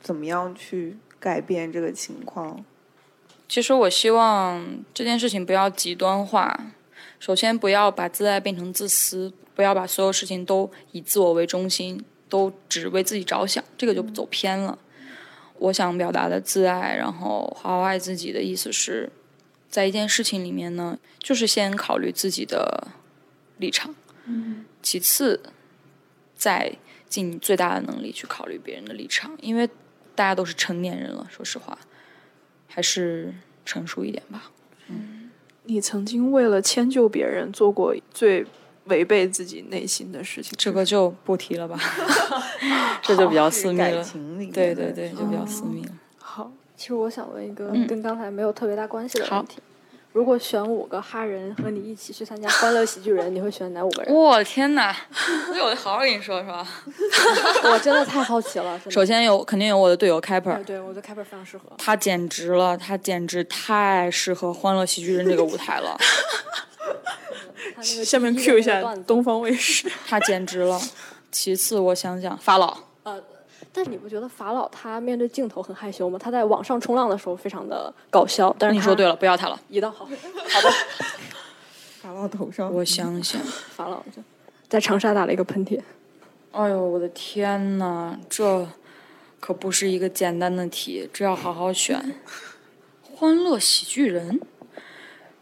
[0.02, 2.64] 怎么样去改变这个情况？
[3.48, 6.72] 其实我希望这件事情不要极端化。
[7.20, 14.78] 首先，不要把自爱变成自私，不要把所有事情都以自我为中心，都只为自己着想，这个就走偏了。
[15.60, 19.10] 我想表达的自爱，然后好好爱自己的意思是，
[19.70, 22.88] 在一件事情里面呢，就是先考虑自己的
[23.58, 23.96] 立场，
[24.26, 25.42] 嗯，其次
[26.36, 26.78] 再。
[27.14, 29.70] 尽最大的能力去考虑别人的立场，因为
[30.16, 31.78] 大家都是成年人了，说实话，
[32.68, 33.32] 还是
[33.64, 34.50] 成熟一点吧。
[34.88, 35.30] 嗯，
[35.66, 38.44] 你曾经为了迁就别人做过最
[38.86, 41.80] 违背自己内心的事情，这个就不提了吧，
[43.04, 44.04] 这就比较私密了。
[44.52, 45.92] 对对对，就比较私密了。
[46.18, 49.60] 好，其实我想问一个跟刚才没有特别大关系的问题。
[50.14, 54.14] 如果选五个哈人和你一起去参加《欢乐喜剧人》，你会选哪五个人？
[54.14, 54.96] 我天哪！
[55.50, 56.66] 那我得好好跟你说说。
[57.72, 58.80] 我真的太好奇了。
[58.92, 61.64] 首先有肯定有我的队友 Kaper，对，我的 Kaper 非常适合。
[61.80, 65.98] 他简直了，他简直太适合《欢乐喜剧人》这个舞台了。
[67.82, 69.92] 下面 Q 一下东方卫视。
[70.08, 70.80] 他简直了。
[71.32, 72.78] 其次，我想想，法老。
[73.74, 73.84] 呃。
[73.84, 76.20] 但你不觉得法老他面对镜头很害羞吗？
[76.20, 78.56] 他在网上冲浪的时候非常的搞笑。
[78.60, 79.60] 但是你说对了，不要他了。
[79.68, 80.70] 一道好， 好的。
[82.02, 84.04] 法老头上，我想想，法老
[84.70, 85.82] 在长沙打了一个喷嚏。
[86.52, 88.68] 哎呦，我的天呐，这
[89.40, 92.16] 可不是一个简单的题，这要好好选。
[93.16, 94.42] 欢乐喜剧人，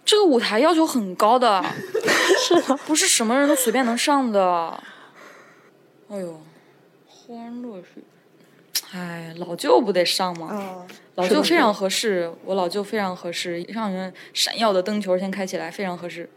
[0.05, 1.63] 这个舞台要求很高的，
[2.47, 4.81] 是的，不是什么人都随便能上的。
[6.09, 6.41] 哎呦，
[7.07, 8.03] 欢乐喜。
[8.93, 10.85] 哎，老舅不得上吗？
[11.15, 16.29] 老舅非常合适，我老舅非常合适，让人闪耀的灯球先开起来，非常合适，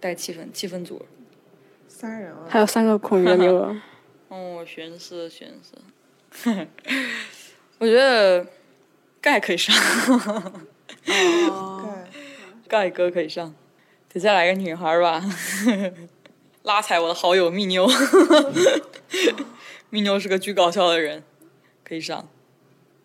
[0.00, 1.04] 带气氛，气氛组。
[1.86, 3.76] 三人啊，还有三个空余的名额。
[4.28, 5.76] 哦，寻思寻思，
[7.78, 8.46] 我觉得
[9.20, 9.74] 盖可以上，
[12.68, 13.54] 盖哥可以上，
[14.12, 15.24] 得再来个女孩吧，
[16.64, 17.88] 拉踩我的好友蜜妞。
[19.90, 21.22] 蜜妞是个巨搞笑的人，
[21.84, 22.28] 可以上。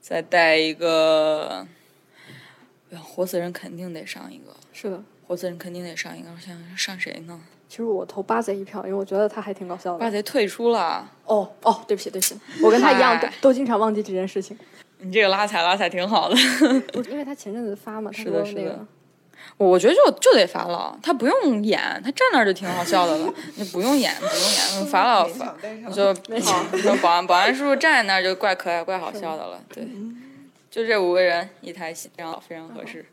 [0.02, 1.66] 再带一个，
[2.90, 5.02] 不要活死人肯定得上一个，是的。
[5.26, 6.30] 活死人肯定得上一个。
[6.30, 7.40] 我想想上谁呢？
[7.70, 10.00] 其实我投八贼一票，因为我觉得他还挺搞笑的。
[10.00, 14.58] 八贼退出了，哦哦，对不起对不起，我跟他一样，都都经常忘记这件事情。
[15.00, 16.36] 你这个拉踩拉踩挺好的。
[16.92, 18.86] 不是因为他前阵子发嘛，他是的是的说那个
[19.58, 25.56] 我我觉得就就得法老，他不用演，他站那儿就挺好笑的了，你不用演不用演，罚了罚。
[25.94, 29.88] 就好，说保安保安叔叔站在那儿就怪可爱怪好笑的了，对，
[30.72, 33.06] 就这五个人一台戏，非常非常合适。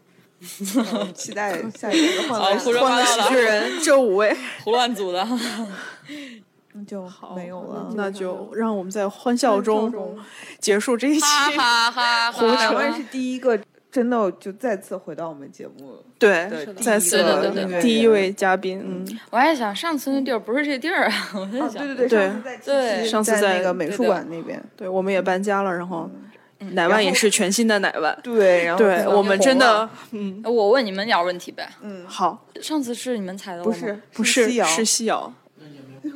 [1.14, 4.34] 期待 下一个换好，了胡说八道喜剧，人这五位，
[4.64, 5.28] 胡乱组的。
[6.72, 7.92] 那就没有了。
[7.96, 10.16] 那就让我们在欢笑中
[10.60, 11.20] 结束这一期。
[11.20, 13.58] 哈哈哈胡扯两位是第一个
[13.90, 15.96] 真的就再次回到我们节目。
[16.18, 22.30] 对对，再次对对对对第一位嘉宾，嗯，我还想上次那地儿不是这地儿啊，我在啊，想，对对对，
[22.64, 23.04] 对。
[23.08, 26.74] 上次在那个美术馆那边，对，我们也搬家了，然后嗯。
[26.74, 31.66] 奶万也是全新的奶万，对，然后对我们真的，嗯，我问你们点问题呗。
[31.80, 33.64] 嗯，好，上次是你们踩的吗？
[33.64, 35.32] 不是不是西瑶是西瑶，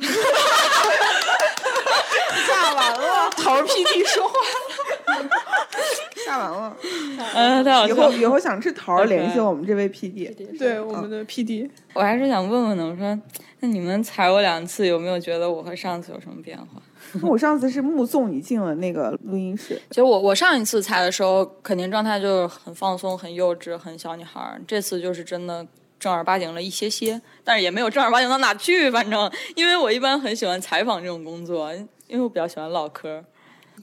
[2.45, 4.35] 下完了， 桃 PD 说话，
[6.25, 6.75] 下完了，
[7.35, 8.09] 嗯，太好以笑了。
[8.09, 10.33] 后以后想吃桃儿联系我们这位 PD。
[10.57, 13.17] 对我们的 PD，我还是想问问呢，我说，
[13.59, 16.81] 那你们踩我两次，有没有觉得我和上次有什么变化？
[17.21, 24.59] 我上次是目送你进了那个录音室，其实我我上一次踩的时候，肯定状态就是很放松、很幼稚、很小女孩儿。
[24.67, 25.65] 这次就是真的
[25.99, 28.89] 正儿八经了一些些，但是也没有正儿八经到哪去。
[28.89, 31.71] 反正，因为我一般很喜欢采访这种工作，
[32.07, 33.23] 因为我比较喜欢唠嗑。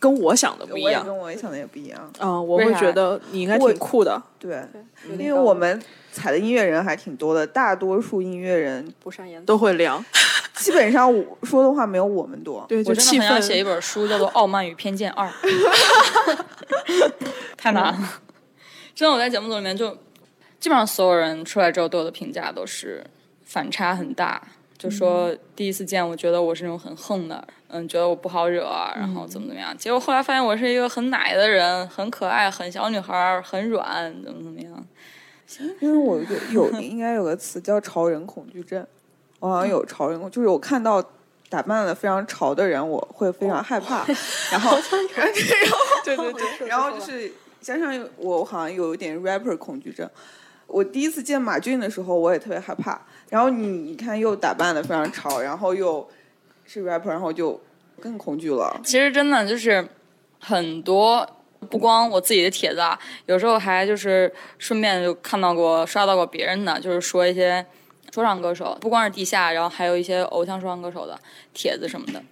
[0.02, 2.12] 跟我想的不我也一样，跟我想的也不一样。
[2.18, 4.60] 嗯，我会觉得你应该挺酷的，对，
[5.16, 5.80] 因为我们
[6.10, 9.46] 采的音乐人还挺多的，大多数音乐人不善言辞。
[9.46, 10.04] 都会凉，
[10.54, 12.66] 基本上我说的话没有我们多。
[12.68, 15.28] 对，我就气真的很想写一，本书，叫做《傲慢与偏见二》
[17.56, 18.20] 太难了。
[18.96, 19.96] 真的，我在节目组里面就
[20.58, 23.06] 基本上所有人出来之后对我的评价都是
[23.44, 24.42] 反差很大，
[24.82, 28.64] 就说第一次见我觉得我是那种很横的，嗯，觉得我不好惹，
[28.96, 29.76] 然后怎么怎么样。
[29.78, 34.84] 结果后来发现我是一个很奶的人，很可爱，很小女孩，很软，怎么怎么样。
[35.78, 36.18] 因为我
[36.52, 38.84] 有有应该有个词叫潮人恐惧症，
[39.38, 41.00] 我好像有潮人，就是我看到
[41.48, 44.04] 打扮的非常潮的人，我会非常害怕，
[44.50, 44.76] 然后
[45.14, 45.32] 然后
[46.04, 47.30] 对对对，然后就是
[47.60, 50.10] 加上我好像有一点 rapper 恐惧症。
[50.72, 53.00] 我第一次见马俊的时候，我也特别害怕。
[53.28, 56.08] 然后你你看，又打扮的非常潮，然后又
[56.64, 57.60] 是 rapper，然后就
[58.00, 58.80] 更恐惧了。
[58.82, 59.86] 其实真的就是
[60.40, 61.28] 很多，
[61.68, 67.64] 不光我自己的帖子啊，有时候还就是顺便就看到过、刷到过别人的，就是说一些
[68.12, 71.18] 说唱歌手，不光是地下，然后还有一些偶像说唱歌手的
[71.52, 72.22] 帖子什么的。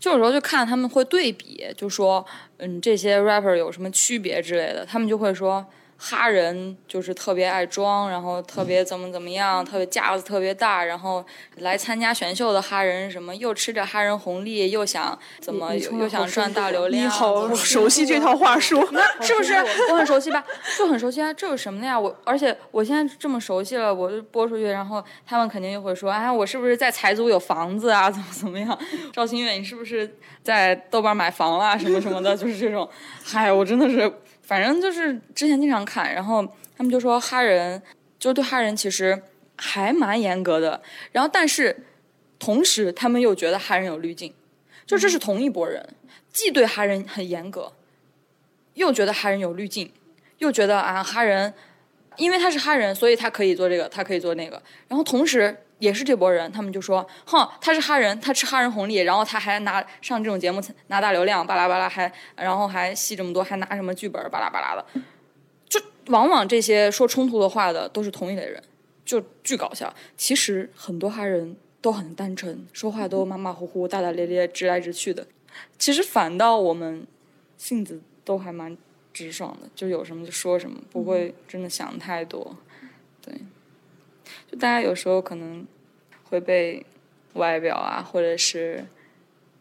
[0.00, 2.24] 就有时候就看他们会对比，就说
[2.58, 5.66] 嗯这些 rapper 有什么区别之类的，他们就会说。
[5.96, 11.24] 哈人就是特别爱装，然后特别怎么怎么样，特别架子特别大，然后
[11.56, 18.80] 来参加选秀的哈人什么又吃着哈人红利，又想怎么又又想赚大流量，你好熟悉这套话术，
[19.22, 19.54] 是不是？
[19.90, 20.44] 我很熟悉吧？
[20.78, 21.32] 就很熟悉啊！
[21.32, 21.98] 这有什么的呀？
[21.98, 28.10] 我而且我现在这么熟悉了，我就播出去，然后他们肯定就会说：“哎，我是不是在财组有房子啊？
[28.12, 28.78] 怎么怎么样？
[29.12, 31.78] 赵新月，你是不是在豆瓣买房了？
[31.78, 32.36] 什么什么的？
[32.36, 32.88] 就是这种。
[33.24, 34.12] 嗨，我真的是，
[34.44, 37.82] 反正就是之前经常看，然后他们就说哈人，
[38.18, 39.22] 就是对哈人其实
[39.56, 40.80] 还蛮严格的，
[41.12, 41.84] 然后但是
[42.38, 44.32] 同时他们又觉得哈人有滤镜，
[44.86, 45.86] 就这是同一拨人，
[46.32, 47.72] 既对哈人很严格。
[48.74, 49.92] 又觉得哈人有滤镜，
[50.38, 51.54] 又觉得啊哈人，
[52.16, 54.60] 因为他是哈人，所以他可以做这个，他可以做那个。
[54.88, 64.84] 然后同时也是这波人，他们就说，哼，他是哈人，他吃哈人红利，然后他还拿上这种节目拿大流量，巴拉巴拉，还然后还戏这么多，还拿什么剧本，巴拉巴拉的。
[65.68, 68.62] 就往往这些说冲突的话的都是同一类人，
[69.04, 69.94] 就巨搞笑。
[70.16, 75.26] 其实很多哈人都很单纯，说话都马马虎虎、大大咧咧、直来直去的。
[75.78, 77.06] 其实反倒我们
[77.58, 78.76] 性子都还蛮
[79.12, 82.56] 直爽的，就有什么就说什么，不会真的想太多。
[83.22, 83.34] 对，
[84.50, 85.66] 就大家有时候可能
[86.34, 86.84] 会被
[87.34, 88.84] 外表啊，或者是，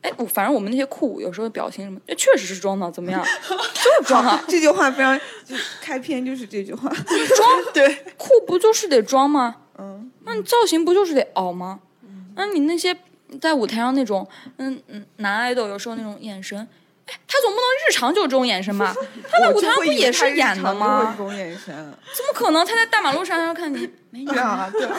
[0.02, 3.24] 哎，我反正我们那些酷有时候表情什么，哎确实是装的，怎么样？
[3.24, 5.16] 就是装啊， 这句话非常，
[5.46, 6.90] 就开篇就是这句话。
[6.90, 9.58] 装 对，酷不就是得装吗？
[9.78, 11.80] 嗯，那你造型不就是得熬吗？
[12.04, 12.96] 嗯那你那些
[13.40, 16.68] 在舞台上那种，嗯嗯，男爱豆有时候那种眼神，哎，
[17.06, 18.96] 他总不能日常就这种眼神吧？
[19.30, 21.14] 他在舞台上不也是演的这吗？
[21.18, 21.74] 种眼神，
[22.16, 22.66] 怎么可能？
[22.66, 24.96] 他在大马路上要看你，美女，对啊，对啊，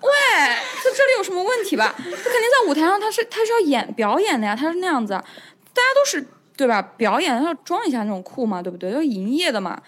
[0.00, 1.94] 喂，他这里有什么问题吧？
[1.96, 5.24] 他肯定在舞台上，他是他是要演表演的呀，他是那样子啊，
[5.72, 6.26] 大家都是
[6.56, 6.82] 对吧？
[6.96, 8.90] 表演要装一下那种酷嘛，对不对？
[8.90, 9.80] 要营业的嘛。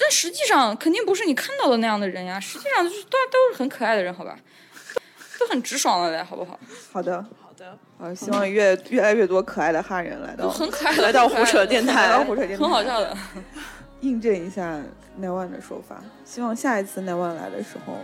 [0.00, 2.38] 但实际上肯定不是你看到的那样的人呀。
[2.38, 4.36] 实际上就是大家都是很可爱的人，好吧？
[5.40, 6.58] 都很直爽的嘞，好不好？
[6.92, 13.16] 好的，好的，啊，希望越越来越多可爱的哈人来到， 很可爱的，来到胡扯电台来到胡扯电台，很好笑的。
[14.00, 14.80] 印证一下
[15.16, 16.00] 奈万的说法。
[16.24, 17.98] 希望下一次奈万来的时候，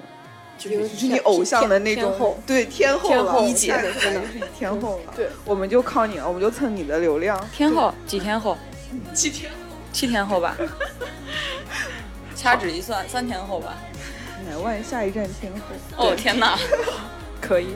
[0.58, 3.68] 就是是你偶像的那种天后，对天后了，天后一姐
[4.00, 7.38] 真的是你天后了，对，我们就靠你了，我们就蹭你的流量。
[7.52, 8.58] 天后几天后？
[9.14, 9.56] 七天后。
[9.92, 10.56] 七天后吧。
[12.34, 13.76] 掐指一算，三天后吧。
[14.48, 15.52] 乃万下一站天
[15.96, 16.08] 后。
[16.08, 16.58] 哦天哪！
[17.40, 17.68] 可以。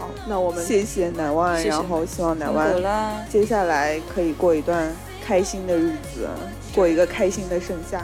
[0.00, 3.26] 好，那我们谢谢乃万，谢谢然后希望乃辛万。
[3.30, 4.90] 接下来可以过一段
[5.24, 6.28] 开心的日子，
[6.74, 8.02] 过一个开心的盛夏。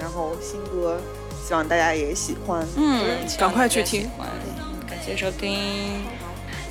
[0.00, 0.98] 然后新歌，
[1.46, 2.66] 希望大家也喜欢。
[2.76, 3.04] 嗯，
[3.38, 4.08] 赶快去听。
[4.88, 6.04] 感谢收听。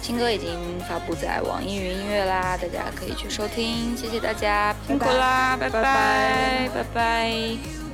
[0.01, 3.95] 新歌已经发布在网易云音乐啦，大家可以去收听。
[3.97, 7.84] 谢谢大家，辛苦啦，拜拜，拜拜。